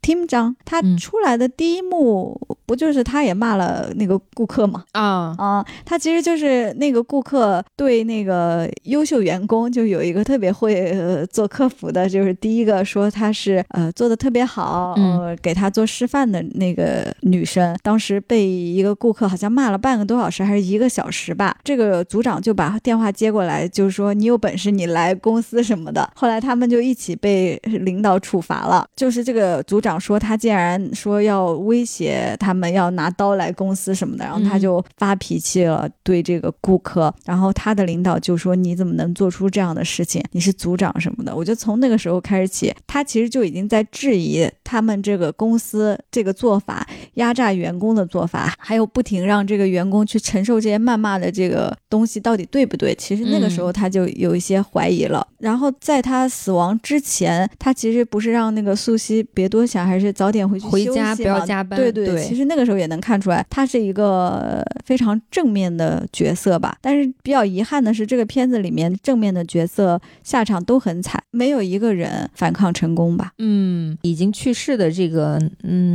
[0.01, 2.39] Tim 张他出来的第一幕
[2.71, 4.83] 不就是他也骂了那个顾客嘛？
[4.93, 10.97] 啊啊，他其实就是那个顾客对那个优秀员工就有一个特别会
[11.29, 24.71] 做客服的，就是第一个说他是呃做的特别好，呃给他做示范的那个女生，当时被一个顾客好像骂了半个多小时还是一个小时吧，这个组长就把电话接过来，就是说你有本事。
[24.71, 28.85] 你来公司什么的，后来他们就一起被领导处罚了。
[28.95, 37.13] 就是这个组长说，他竟然说要威胁他们，要拿刀来公司什么的，然后他就发脾气了，对这个顾客。
[37.25, 40.23] 然后他的领导就说：“你怎么能做出这样的事情？
[40.33, 52.93] 你是组长什么的？”我就从那个时候开始起，他其实就已经在质疑他们这个公司这个做法，压榨员工的做法，还有不停让这个员工去承受这些谩骂的这个东西到底对不对？
[52.93, 54.51] 其实那个时候他就有一些。
[54.51, 61.79] 些怀疑了，然后在他死亡之前，他其实不是让那个素汐别多想，还是早点回去回家，不要加班。
[61.79, 66.77] 对对，其实那个时候也能看出来，他是一个非常正面的角色吧。
[66.81, 73.31] 但是比较遗憾的是，这个片子里面正面的角色下场都很惨，没有一个人反抗成功吧。
[73.37, 75.39] 嗯，已经去世的这个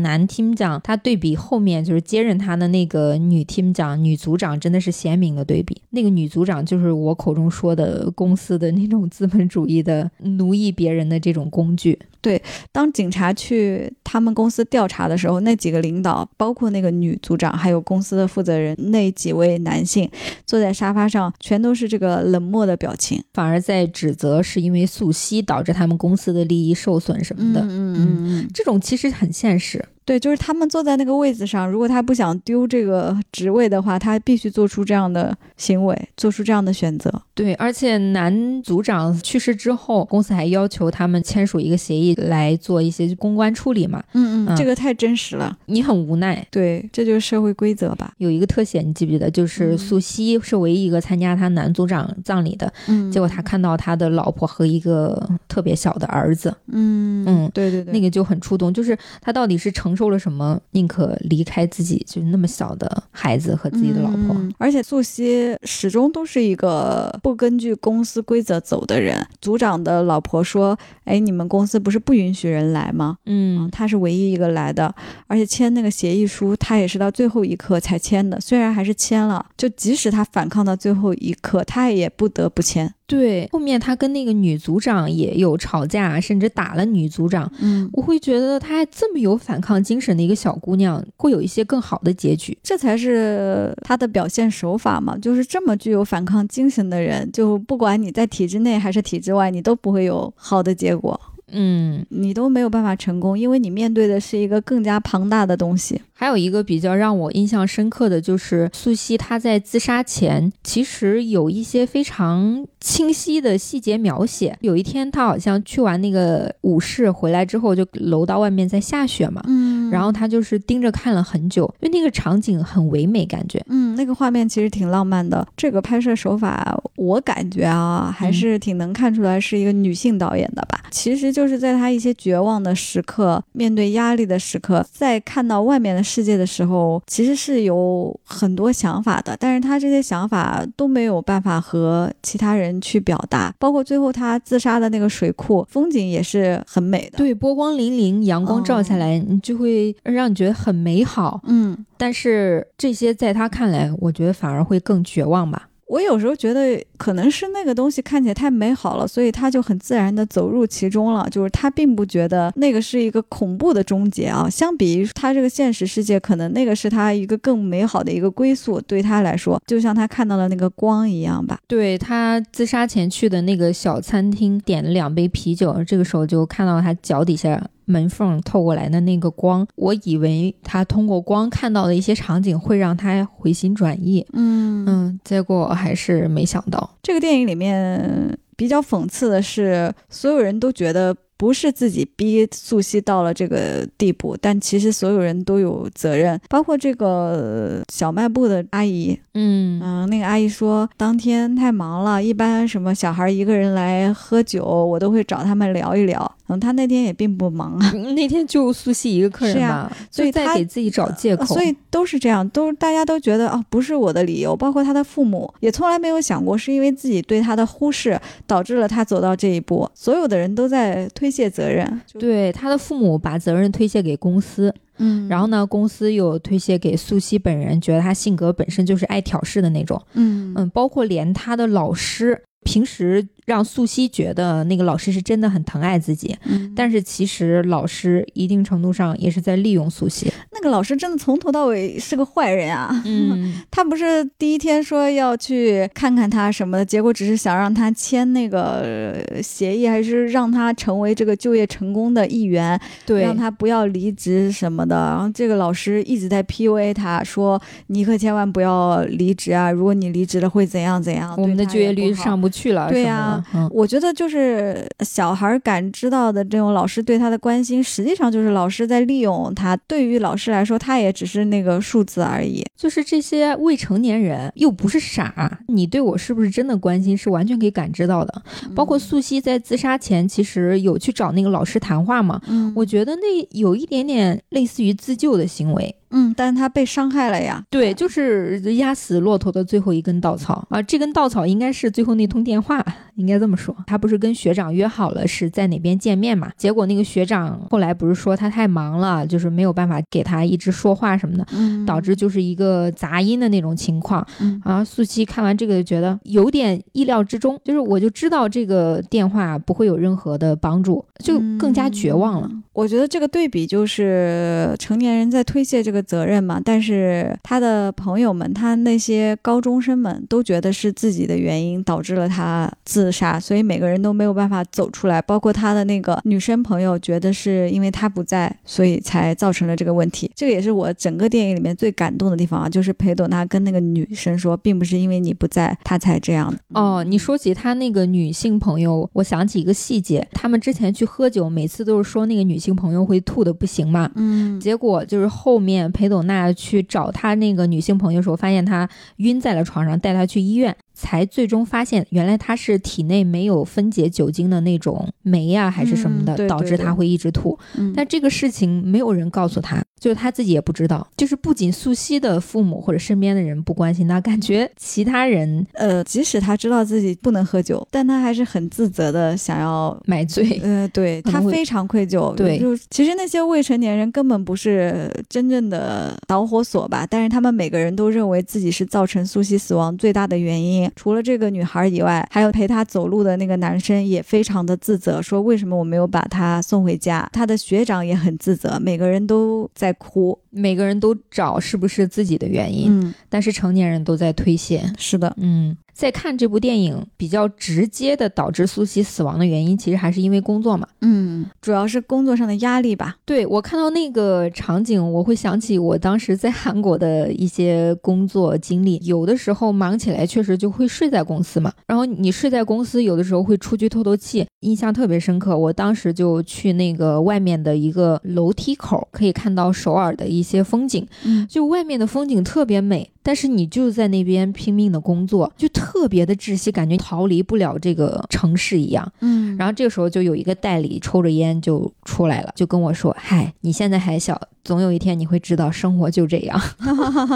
[0.03, 5.77] 男 team 长，他对比后面就是接任他的那个女 team 长、女组长，真的是鲜明的对比。
[5.91, 8.47] 那个女组长就是我口中说的公司。
[8.57, 11.99] 的那种资本主义的奴役别人的这种工具。
[12.23, 12.41] 对，
[12.73, 20.11] 当警察去他们公司调查的时候，那几个领导，包括那个女组长，还有公司的负责人，那几位男性
[20.47, 27.61] 坐在沙发上，全都是这个冷漠的表情，反而在指责是因为素汐导致他们公司的利益受损什么的。
[27.63, 29.85] 嗯嗯嗯，这种其实很现实。
[30.07, 37.13] 对，就是他们坐在那个位子上，如果他不想丢这个职位的话，他必须做出这样的行为，做出这样的选择。
[37.35, 44.01] 对，而且男组长去世之后，公司还要求他们签署一个协议来做一些公关处理嘛。
[44.13, 46.47] 嗯嗯，这个太真实了，你很无奈。
[46.53, 48.13] 对，这就是社会规则吧。
[48.19, 49.29] 有一个特写，你记不记得？
[49.29, 56.55] 就是素汐是唯一一个参加他男组长葬礼的，嗯，结果他看到他的老婆和一个特别小的儿子。
[56.69, 59.96] 嗯嗯，对对对，那个就很触动，就是他到底是成。
[59.97, 64.37] 受了什么，宁可离开自己就是那么小的孩子和自己的老婆。
[64.59, 69.27] 而且素汐始终都是一个不根据公司规则走的人。
[69.41, 74.95] 组长的老婆说：“哎，你们公司不是不允许人来吗？”嗯，他是唯一一个来的，
[75.27, 78.41] 而且签那个协议书，他也是到最后一刻才签的。
[78.41, 82.93] 虽然还是签了，就即使他反抗到最后一刻，他也不得不签。
[83.07, 87.51] 对，后面他跟那个女组长也有吵架，甚至打了女组长。
[87.61, 92.59] 嗯，我会觉得她这么有反抗精神的一个小姑娘，会有一些更好的结局。
[92.65, 101.21] 这才是她的表现手法嘛，就是这么具有反抗精神的人，就不管你在体制内还是体制外，你都不会有好的结果。
[101.53, 106.01] 嗯，你都没有办法成功，因为你面对的是一个更加庞大的东西。
[106.19, 114.57] 还有一个比较让我印象深刻的就是素汐，她在自杀前其实有一些非常清晰的细节描写。
[114.63, 125.47] 有一天，她好像去完那个舞室回来之后，就楼道外面在下雪嘛，嗯，然后他就是盯着看了很久，因为那个场景很唯美，感觉，嗯，那个画面其实挺浪漫的。
[125.57, 130.85] 这个拍摄手法，我感觉啊，还是挺能看出来是一个女性导演的吧。
[130.91, 143.53] 其实就是在她一些绝望的时刻、面对压力的时刻，在看到外面的世界的时候，其实是有很多想法的，但是她这些想法都没有办法和其他人去表达。
[143.59, 151.41] 包括最后她自杀的那个水库，风景也是很美的，对，波光粼粼，阳光照下来，你就会让你觉得很美好。
[151.47, 155.69] 嗯，但是这些在他看来，我觉得反而会更绝望吧。
[155.89, 161.29] 我有时候觉得可能是那个东西看起来太美好了，所以他就很自然的走入其中了。
[161.31, 164.51] 就是他并不觉得那个是一个恐怖的终结啊。
[164.51, 168.81] 相比于他这个现实世界，可能那个是他一个更美好的一个归宿。
[168.81, 171.57] 对他来说，就像他看到了那个光一样吧。
[171.69, 177.65] 对他自杀前去的那个小餐厅，点了两杯啤酒，这个时候就看到他脚底下。
[177.87, 186.99] 门缝透过来的那个光，我以为他通过光看到的一些场景会让他回心转意，嗯嗯，结果还是没想到。
[187.03, 191.17] 这个电影里面比较讽刺的是，所有人都觉得。
[191.37, 199.19] 不是自己逼素汐到了这个地步，但其实所有人都有责任，包括这个小卖部的阿姨。
[199.35, 206.31] 嗯嗯，那个阿姨说当天太忙了，一般什么小孩一个人来喝酒，我都会找他们聊一聊。
[206.49, 221.26] 嗯，他那天也并不忙啊， 那天就素汐一个客人吧，所以他给自己找借口，所以都是这样，都大家都觉得啊，不是我的理由，包括他的父母也从来没有想过是因为自己对他的忽视导致了他走到这一步，所有的人都在推。
[221.27, 233.27] 推卸责任，对他的父母把责任推卸给公司，嗯，然后呢，公司又推卸给素汐本人，觉得他性格本身就是爱挑事的那种，嗯嗯，包括连他的老师平时。
[233.47, 236.37] 让素汐觉得那个老师是真的很疼爱自己，
[236.75, 240.27] 但是其实老师一定程度上也是在利用素汐。
[240.53, 243.03] 那个老师真的从头到尾是个坏人啊！
[243.05, 254.97] 嗯， 他不是第一天说要去看看他什么的，结果只是想让他签那个协议，还是让他成为这个就业成功的一员，对，让他不要离职什么的。
[254.97, 259.71] 然后这个老师一直在 PUA 他，说你可千万不要离职啊！
[259.71, 261.33] 如果你离职了会怎样怎样？
[261.39, 263.35] 我们的就业率上不去了，对呀。
[263.71, 269.77] 我觉得就是小孩感知到的这种老师对他的关心，实际上就是老师在利用他。
[269.89, 272.65] 对于老师来说，他也只是那个数字而已。
[272.77, 278.43] 就是这些未成年人又不是傻，你对我是不是真的关心，是完全可以感知到的。
[278.75, 282.41] 包括素汐在自杀前，其实有去找那个老师谈话嘛？
[282.49, 285.95] 嗯，我觉得那有一点点类似于自救的行为。
[286.11, 287.65] 嗯，但是他被伤害了呀。
[287.71, 290.81] 对，就是压死骆驼的最后一根稻草啊！
[290.83, 292.85] 这根稻草应该是最后那通电话，
[293.17, 293.75] 应该这么说。
[293.87, 296.51] 他不是跟学长约好了是在哪边见面嘛？
[296.57, 301.47] 结果那个学长后来不是说他太忙了，就是没有办法给他一直说话什么的，
[301.85, 304.25] 导致就是一个杂音的那种情况。
[304.63, 312.51] 啊，素汐看完这个觉得有点意料之中，就是我就知道这个电话不会有任何的帮助，就更加绝望了。
[312.73, 315.96] 我觉得这个对比就是成年人在推卸这个。
[316.03, 325.21] 责任嘛，但是他的朋友们，他那些高中生们都觉得是自己的原因导致了他自杀，所以每个人都没有办法走出来。
[325.23, 330.31] 包括他的那个女生朋友，觉得是因为他不在，所以才造成了这个问题。
[330.35, 336.59] 这个也是我整个电影里面最感动的地方啊，就是裴斗娜跟那个女生说，并不是因为你不在，他才这样的。
[336.75, 345.86] 哦，你说起他那个女性朋友，我想起一个细节，他们之前去喝酒，每次都是说那个女性朋友会吐的不行嘛，嗯，结果就是后面。
[345.93, 350.77] 裴斗娜去找她那个女性朋友的时候，发现她晕在了床上，带她去医院。
[350.99, 357.57] 才最终发现，原来他是体内没有分解酒精的那种酶呀，还是什么的，导致他会一直吐。
[357.95, 361.07] 但这个事情没有人告诉他，就是他自己也不知道。
[361.15, 370.59] 就是不仅素汐的父母或者身边的人不关心他，感觉其他人，呃，即使他知道自己不能喝酒，但他还是很自责的，想要买醉。
[370.63, 372.35] 呃，对他非常愧疚。
[372.35, 380.86] 对，就其实那些未成年人根本不是真正的导火索吧，但是他们每个人都认为自己是造成素汐死亡最大的原因。
[380.95, 387.29] 除了这个女孩以外，还有陪她走路的那个男生也非常的自责，说为什么我没有把她送回家？
[387.33, 395.77] 她的学长也很自责，每个人都在哭，每个人都找是不是自己的原因，嗯，但是成年人都在推卸，是的，嗯。
[395.97, 400.87] 在看这部电影，比较直接的导致苏西死亡的原因，其实还是因为工作嘛。
[401.01, 403.17] 嗯，主要是工作上的压力吧。
[403.25, 409.01] 对我看到那个场景，我会想起我当时在韩国的一些工作经历。
[409.05, 411.73] 有的时候忙起来，确实就会睡在公司嘛。
[411.87, 415.57] 然后你睡在公司，有的时候会出去透透气，印象特别深刻。
[415.57, 421.07] 我当时就去那个外面的一个楼梯口，可以看到首尔的一些风景。
[421.25, 423.11] 嗯，就外面的风景特别美。
[423.27, 429.13] 但是你就在那边拼命的工作，就特别的窒息，感觉逃离不了这个城市一样。
[429.21, 436.61] 嗯，然后这个时候就有一个代理抽着烟就出来了，就跟我说：“嗨，你现在还小，总有一天你会知道生活就这样。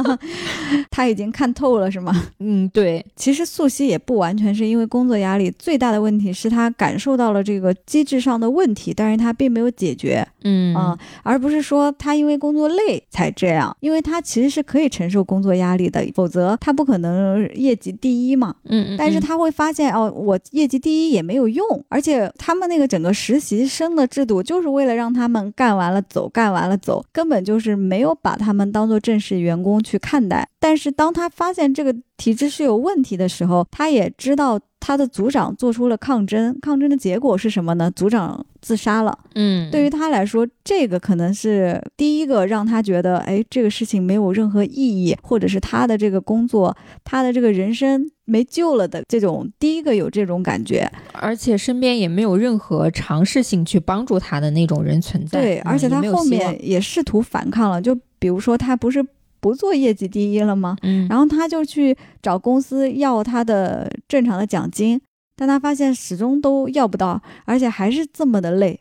[0.92, 3.04] 他已经看透了，是吗？” 嗯，对。
[3.16, 10.24] 其实素汐也不完全是因为工作压力，最大的问题是他感受到了这个机制上的问题，但是他并没有解决。
[10.44, 18.54] 嗯啊，而不是说他因为工作累才这样，因为他其实是可以承受工作压力的，否则他不可能业绩第一嘛。
[18.64, 30.48] 嗯，但是他会发现哦，我业绩第一也没有用，而且他们那个整个实习生的制度就是为了让他们干完了走，干完了走，根本就是没有把他们当做正式员工去看待。
[30.58, 37.90] 但是当他发现这个体制是有问题的时候，他也知道他的组长做出了抗争，抗争的结果是什么呢？
[37.94, 39.16] 组长自杀了。
[39.34, 46.74] 嗯，对于他来说，这个可能是第一个让他觉得，哎，这个事情没有任何意义，或者是他的这个工作，
[47.04, 50.90] 他的这个人生没救了的这种第一个有这种感觉。
[51.12, 55.40] 而且身边也没有任何尝试性去帮助他的那种人存在。
[55.40, 59.04] 对，而且他后面也试图反抗了，就比如说他不是
[59.40, 60.76] 不做业绩第一了吗？
[60.82, 65.00] 嗯，然后他就去找公司要他的正常的奖金，
[65.34, 68.78] 但他发现始终都要不到，而且还是这么的累，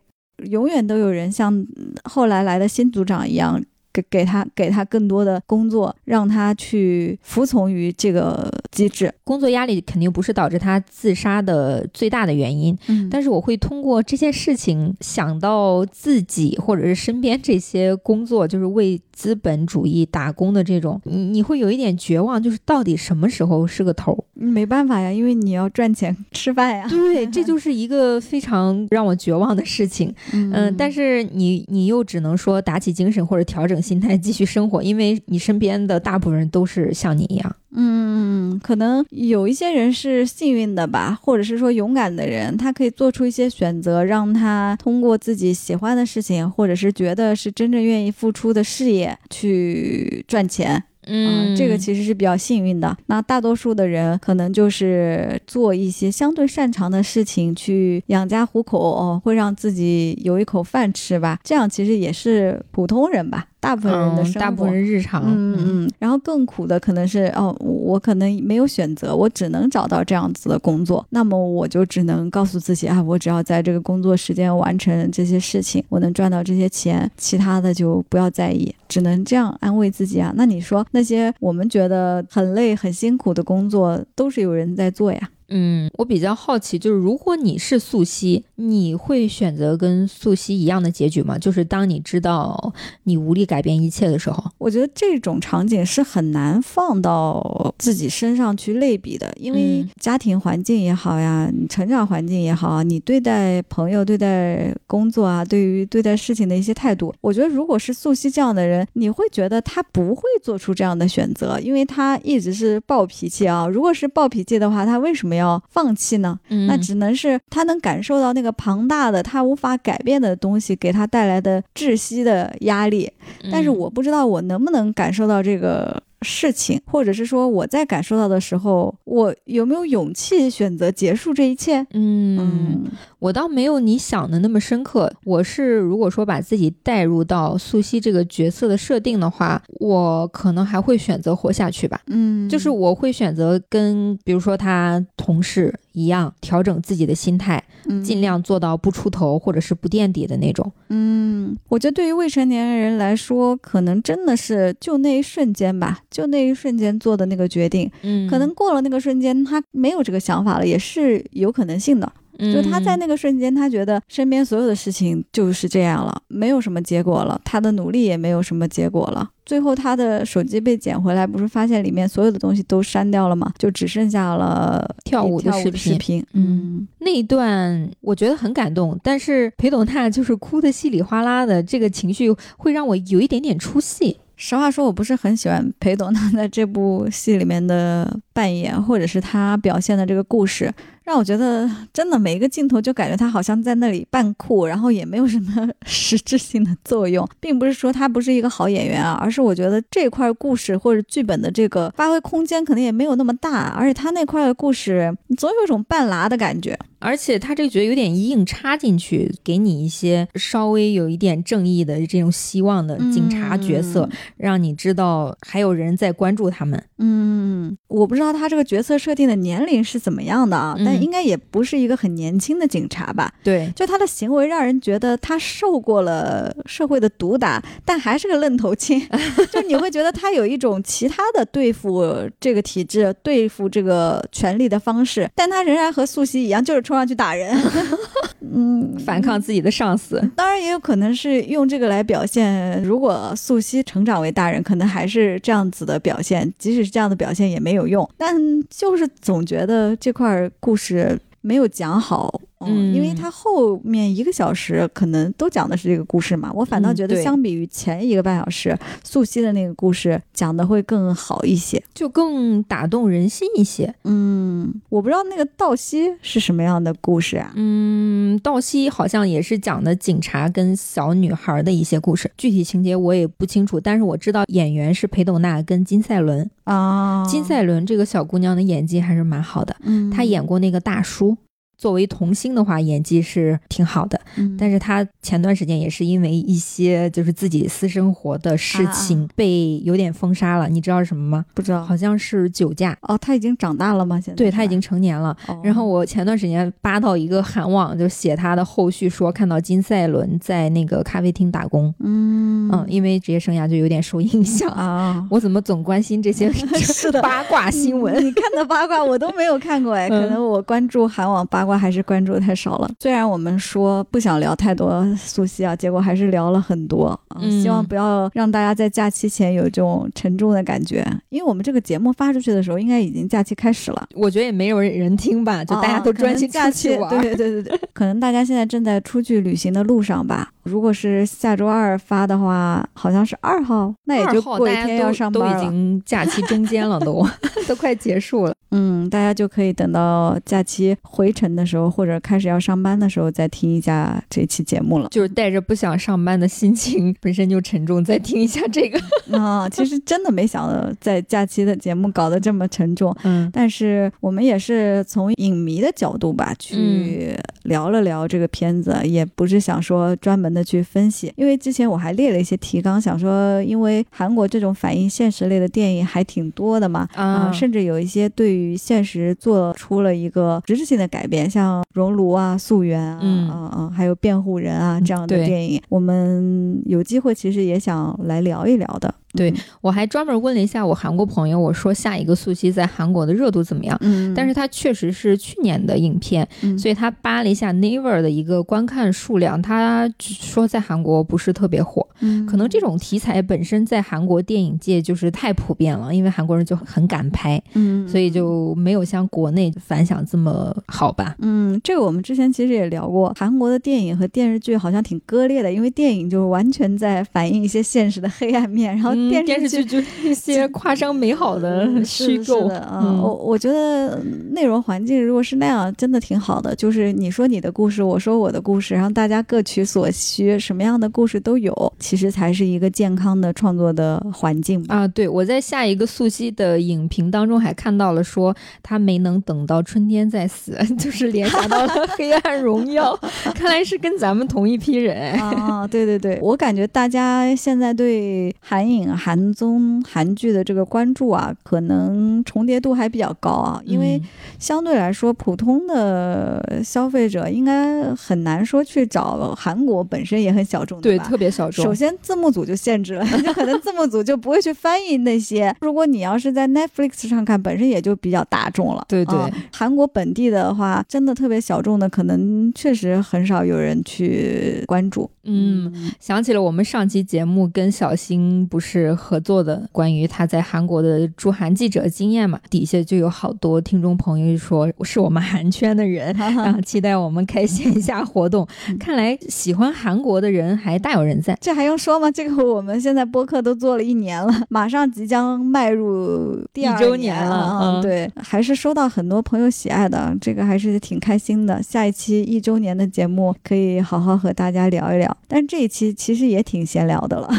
[0.49, 3.63] 永远都有人像嗯后来来的新组长一样。
[3.91, 9.11] 给给他给他更多的工作，让他去服从于这个机制。
[9.23, 24.23] 工作压力肯定不是导致他自杀的最大的原因，嗯但是我会通过这件事情想到自己或者是身边这些工作，就是为资本主义打工的这种，你你会有一点绝望，就是到底什么时候是个头儿？
[24.35, 26.87] 没办法呀，因为你要赚钱吃饭呀。
[26.87, 30.13] 对，这就是一个非常让我绝望的事情。
[30.33, 37.55] 嗯，但是是你你又只能说打起精神或者调整心态继续生活，因为你身边的大部分人都是像你一样。
[37.71, 50.83] 嗯，可能有一些人是幸运的吧，或者是说勇敢的人，他可以做出一些选择，让他通过自己喜欢的事情，或者是觉得是真正愿意付出的事业去赚钱。
[51.09, 52.95] 嗯，这个其实是比较幸运的。
[53.07, 61.39] 那大多数的人可能就是做一些相对擅长的事情，去养家糊口，哦，会让自己有一口饭吃吧。
[61.43, 64.39] 这样其实也是普通人吧，大部分人的生活。
[64.39, 80.33] 嗯大部分人日常，嗯嗯，然后更苦的可能是哦，我可能没有选择，我只能找到这样子的工作，那么我就只能告诉自己啊，我只要在这个工作时间完成这些事情，我能赚到这些钱，其他的就不要在意，只能这样安慰自己啊。
[80.35, 85.29] 那你说那那些我们觉得很累、很辛苦的工作，都是有人在做呀。
[85.49, 91.37] 嗯，我比较好奇，就是如果你是素汐，你会选择跟素汐一样的结局吗？
[91.37, 92.73] 就是当你知道
[93.03, 113.67] 你无力改变一切的时候，我觉得这种场景是很难放到自己身上去类比的，因为嗯家庭环境也好呀，你成长环境也好啊，你对待朋友、对待工作啊，对于对待事情的一些态度，我觉得如果是素汐这样的人，你会觉得他不会做出这样的选择，因为他一直是暴脾气啊。
[113.67, 115.38] 如果是暴脾气的话，他为什么要
[115.69, 116.39] 放弃呢？
[116.49, 123.11] 嗯那只能是他能感受到那个庞大的、他无法改变的东西给他带来的窒息的压力。
[123.51, 131.79] 但是我不知道我能不能感受到这个事情，或者是说我在感受到的时候，我有没有勇气选择结束这一切？
[131.91, 132.83] 嗯，嗯
[133.19, 135.11] 我倒没有你想的那么深刻。
[135.25, 142.01] 我是如果说把自己带入到素汐这个角色的设定的话，我可能还会选择活下去吧。
[142.07, 150.71] 嗯，就是我会选择跟比如说他同事一样，调整自己的心态，嗯尽量做到不出头或者是不垫底的那种。
[150.89, 162.11] 嗯，我觉得对于未成年人来说，可能真的是就那一瞬间吧，就那一瞬间做的那个决定，嗯可能过了那个瞬间，他没有这个想法了，也是有可能性的。
[162.39, 169.29] 就他在那个瞬间，他觉得身边所有的事情就是这样了，没有什么结果了，他的努力也没有什么结果了。
[169.45, 173.51] 最后他的手机被捡回来，不是发现里面所有的东西都删掉了吗？
[173.57, 176.25] 就只剩下了跳舞的视频视频。
[176.33, 184.17] 嗯，那一段我觉得很感动，但是裴斗娜就是哭的稀里哗啦的，这个情绪会让我有一点点出戏。
[184.41, 190.71] 实话说，我不是很喜欢裴斗娜在这部戏里面的扮演，或者是她表现的这个故事，
[191.09, 206.77] 让我觉得真的每一个镜头就感觉他好像在那里扮酷，然后也没有什么 实质性的作用，并不是说他不是一个好演员啊，而是我觉得这块故事或者剧本的这个发挥空间可能也没有那么大，而且他那块的故事，总有一种半拉的感觉。
[206.99, 216.81] 而且他这个角色有点硬插进去，给你一些稍微有一点正义的这种希望的警察角色，让你知道还有人在关注他们。
[216.97, 223.33] 嗯，我不知道他这个角色设定的年龄是怎么样的啊，但应该也不是一个很年轻的警察吧？
[223.43, 228.99] 对，就他的行为让人觉得他受过了社会的毒打，但还是个愣头青。
[229.51, 237.55] 就你会觉得他有一种其他的对付这个体制、对付这个权力的方式，但他仍然和素汐一样，就是冲上去打人，
[238.41, 240.19] 嗯，反抗自己的上司。
[240.35, 248.09] 当然也有可能是用这个来表现，如果素汐成长为大人，可能还是这样子的表现，即使是这样的表现也没有用。
[248.17, 248.35] 但
[248.71, 252.41] 就是总觉得这块故事没有讲好。
[252.59, 263.93] 嗯，因为它后面一个小时可能都讲的是这个故事嘛，我反倒觉得相比于前一个半小时素汐的那个故事讲的会更好一些，就更打动人心一些。
[264.03, 267.53] 嗯，我不知道那个道西是什么样的故事啊？
[267.55, 277.25] 嗯，道西好像也是讲的警察跟小女孩的一些故事，具体情节我也不清楚，但是我知道演员是裴斗娜跟金赛纶啊。
[277.25, 281.37] 金赛纶这个小姑娘的演技还是蛮好的，嗯，她演过那个大叔。
[281.79, 284.19] 作为童星的话，演技是挺好的，
[284.57, 290.67] 但是他前段时间也是因为一些就是自己私生活的事情被有点封杀了。
[290.67, 291.45] 你知道是什么吗？
[291.53, 292.97] 不知道，好像是酒驾。
[293.03, 294.19] 哦，他已经长大了吗？
[294.19, 294.35] 现在？
[294.35, 295.33] 对他已经成年了。
[295.63, 301.93] 然后我前段时间扒到一个韩网，就写他的后续，说看到金赛纶在那个咖啡厅打工。
[301.99, 305.25] 嗯嗯，因为职业生涯就有点受影响啊。
[305.31, 308.13] 我怎么总关心这些是 的八卦新闻？
[308.25, 311.68] 你看的八卦我都没有看过哎，可能我关注韩网八。
[311.69, 312.89] 我还是关注太少了。
[312.99, 317.19] 虽然我们说不想聊太多苏西啊，结果还是聊了很多。
[317.39, 324.07] 嗯，希望不要让大家在假期前有这种沉重的感觉，因为我们这个节目发出去的时候，应该已经假期开始了。
[324.15, 327.09] 我觉得也没有人听吧，就大家都专心假期玩。
[327.09, 330.51] 对对对对，可能大家现在正在出去旅行的路上吧。
[330.69, 335.53] 如果是下周二发的话，好像是二号，那也就过一天要上班了。
[335.53, 337.25] 都已经假期中间了，都
[337.67, 338.53] 都快结束了。
[338.71, 345.07] 嗯，大家就可以等到假期回程的时候，或者开始要上班的时候再听一下这期节目了。
[345.09, 348.99] 就是带着不想上班的心情，本身就沉重，再听一下这个
[349.35, 349.67] 啊。
[349.69, 353.15] 其实真的没想到在假期的节目搞得这么沉重。
[353.23, 361.33] 嗯，但是我们也是从影迷的角度吧去聊了聊这个片子，也不是想说专门的去分析。
[361.35, 368.59] 因为之前我还列了一些提纲，想说因为韩国这种反映现实类的电影还挺多的嘛，啊，甚至有一些对。
[368.59, 379.13] 于现实做出了一个实质性的改变，像《熔炉》啊、《溯源》啊、嗯嗯，还有《辩护人》啊这样的电影，我们有机会其实也想来聊一聊的。
[379.35, 383.95] 对，我还专门问了一下我韩国朋友，我说下一个素汐在韩国的热度怎么样？
[384.01, 392.05] 嗯，但是它确实是去年的影片，所以他扒了一下 Naver 的一个观看数量，他说在韩国不是特别火。
[392.21, 401.35] 嗯，可能这种题材本身在韩国电影界就是太普遍了，因为韩国人就很敢拍，嗯，所以就没有像国内反响这么好吧？
[401.39, 409.18] 嗯，这个我们之前其实也聊过，韩国的电影和电视剧好像挺割裂的，因为电影就是完全在反映一些现实的黑暗面，然后。
[409.27, 416.75] 电视剧就 一些夸张美好的 虚构的啊，我我觉得内容环境如果是那样，真的挺好的。
[416.75, 425.07] 就是你说你的故事，我说我的故事，然后大家各取所需，什么样的故事都有，其实才是一个健康的创作的环境啊。
[425.07, 433.17] 对，我在下一个素汐的影评当中还看到了说他没能等到春天再死， 就是联想到了《黑暗荣耀》，
[433.53, 435.87] 看来是跟咱们同一批人啊。
[435.87, 439.08] 对对对，我感觉大家现在对韩影。
[439.15, 444.21] 韩综、韩剧的这个关注啊，可能重叠度还比较高啊，因为
[444.57, 451.83] 相对来说，普通的消费者应该很难说去找韩国本身也很小众，对，特别小众。
[451.83, 455.75] 首先字幕组就限制了， 就可能字幕组就不会去翻译那些。
[455.81, 459.05] 如果你要是在 Netflix 上看，本身也就比较大众了。
[459.07, 459.37] 对对，
[459.71, 465.29] 韩国本地的话，真的特别小众的，可能确实很少有人去关注。
[465.43, 468.98] 嗯，想起了我们上期节目跟小新不是。
[468.99, 478.67] 是合作的，关于他在韩国的驻韩记者经验嘛，底下就有好多听众朋友说是我们韩圈的人， 然后期待我们开线下活动。
[478.99, 482.29] 看来喜欢韩国的人还大有人在，这还用说吗？
[482.29, 487.79] 这个我们现在播客都做了一年了，马上即将迈入第二周年了。
[487.81, 491.81] 嗯，对，还是收到很多朋友喜爱的，这个还是挺开心的。
[491.81, 497.49] 下一期一周年的节目可以好好和大家聊一聊，但这一期其实也挺闲聊的了。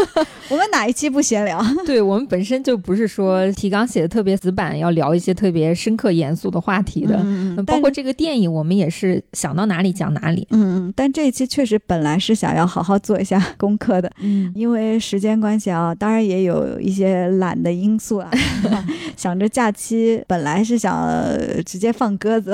[0.50, 0.89] 我们哪？
[0.90, 1.64] 一期不闲聊。
[1.86, 7.16] 对我们本身就不是说提纲写的特别死板，要聊一些特别深刻严肃的话题的。
[7.24, 10.44] 嗯，包括这个电影，我们也是想到哪里讲哪里。
[10.50, 14.10] 嗯嗯，但这一期确实本来是想要好好做一下 功课的。
[14.20, 18.28] 嗯，因为时间关系啊，当然也有一些懒的因素啊。
[19.16, 20.98] 想着假期本来是想
[21.64, 22.52] 直接放鸽子，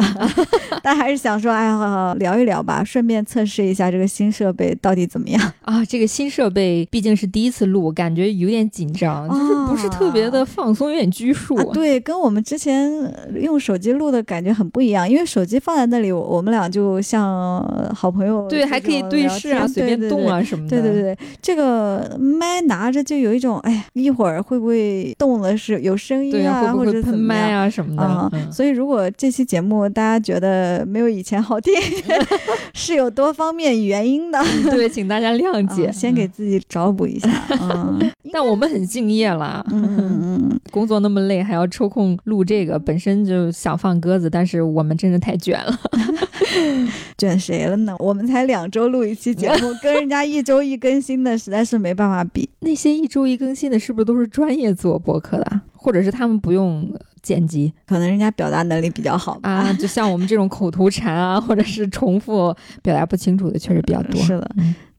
[0.83, 5.85] 但还是想说，哎呀，聊一聊吧，顺便测试一下这个新设备到底怎么样啊？
[5.85, 11.57] 这个新设备毕竟是第一次录，感觉有点紧张，就是不是特别的放松，有点拘束。
[11.73, 12.91] 对，跟我们之前
[13.35, 17.63] 用手机录的感觉很不一样，因为手机放在那里，我们俩就像
[17.95, 20.81] 好朋友，对，还可以对视啊，随便动啊什么的。
[20.81, 28.53] 对对对，这个麦拿着就有一种，哎呀，一会儿会不会动了是有声音啊，或者喷麦啊什么的。
[28.53, 31.75] 所以如果这期节目大家觉得没有以前好听，
[32.75, 34.43] 是有多方面原因的。
[34.71, 37.29] 对，请大家谅解，先给自己找补一下。
[37.61, 37.99] 嗯，
[38.33, 45.79] 但我们很敬业啦，嗯嗯， 工作那么累，还要抽空录这个，本身就想放鸽子，但是我们真的太卷了。
[47.19, 47.95] 卷谁了呢？
[47.99, 52.49] 我们才两周录一期节目，跟人家一周一更新的，实在是没办法比。
[52.61, 55.61] 那些一周一更新的，是不是都是专业做播客的？
[55.73, 56.91] 或者是他们不用
[57.23, 57.73] 剪辑？
[57.87, 59.73] 可能人家表达能力比较好啊。
[59.75, 64.21] 就像我们这种口头禅啊，或者是重复表达不清楚的，确实比较多。
[64.23, 64.51] 是的。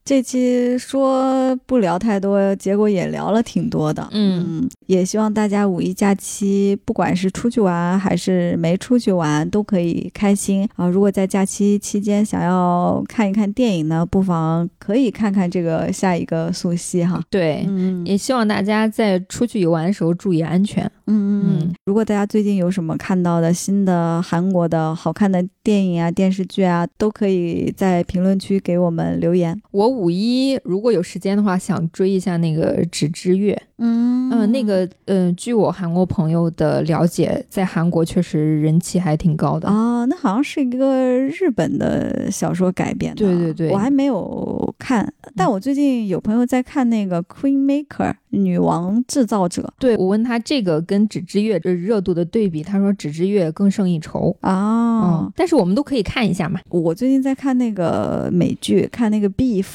[0.08, 4.08] 这期说不聊太多，结果也聊了挺多的。
[4.12, 10.88] 嗯，也希望大家五一假期，不管是出去玩还是没出去玩，都可以开心啊！
[10.88, 17.22] 如果在假期期间想要看一看电影呢，不妨可以看看这个下一个速系哈。
[17.28, 20.90] 对，嗯，也希望大家在出去游玩的时候注意安全。
[21.08, 29.58] 嗯嗯，如果大家最近有什么看到的新的韩国的好看的电影啊、电视剧啊，都可以在评论区给我们留言。
[29.70, 33.54] 我五一如果有时间的话，想追一下那个《纸之月》。
[33.80, 40.04] 嗯嗯，那个嗯，据我韩国朋友的了解，在韩国确实人气还挺高的啊。
[40.06, 43.24] 那好像是一个日本的小说改编的。
[43.24, 49.72] 对对对，我还没有看，但我最近有朋友在看那个《Queen Maker》女王制造者。
[49.78, 55.00] 对我问他这个跟《纸之月》这热度的对比，他说《纸之月》更胜一筹啊。
[55.00, 56.58] 嗯，但是我们都可以看一下嘛。
[56.70, 59.66] 我最近在看那个美剧，看那个《Beef》。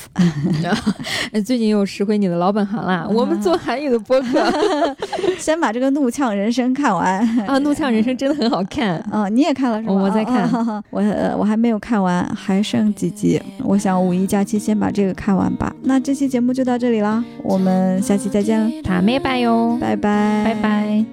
[1.46, 3.08] 最近又拾回你的老本行啦。
[3.10, 4.52] 我们做韩语的播客，
[5.38, 9.94] 先把这个《怒呛人生》看完啊，《怒呛人生》真的很好看啊，你也看了是吗？
[9.94, 10.50] 我在看，
[10.90, 11.02] 我
[11.38, 13.42] 我还没有看完，还剩几集。
[13.64, 15.74] 我想五一假期先把这个看完吧。
[15.84, 21.13] 那这期节目就到这里啦，我们下期再见了，塔妹拜哟，拜拜，拜拜。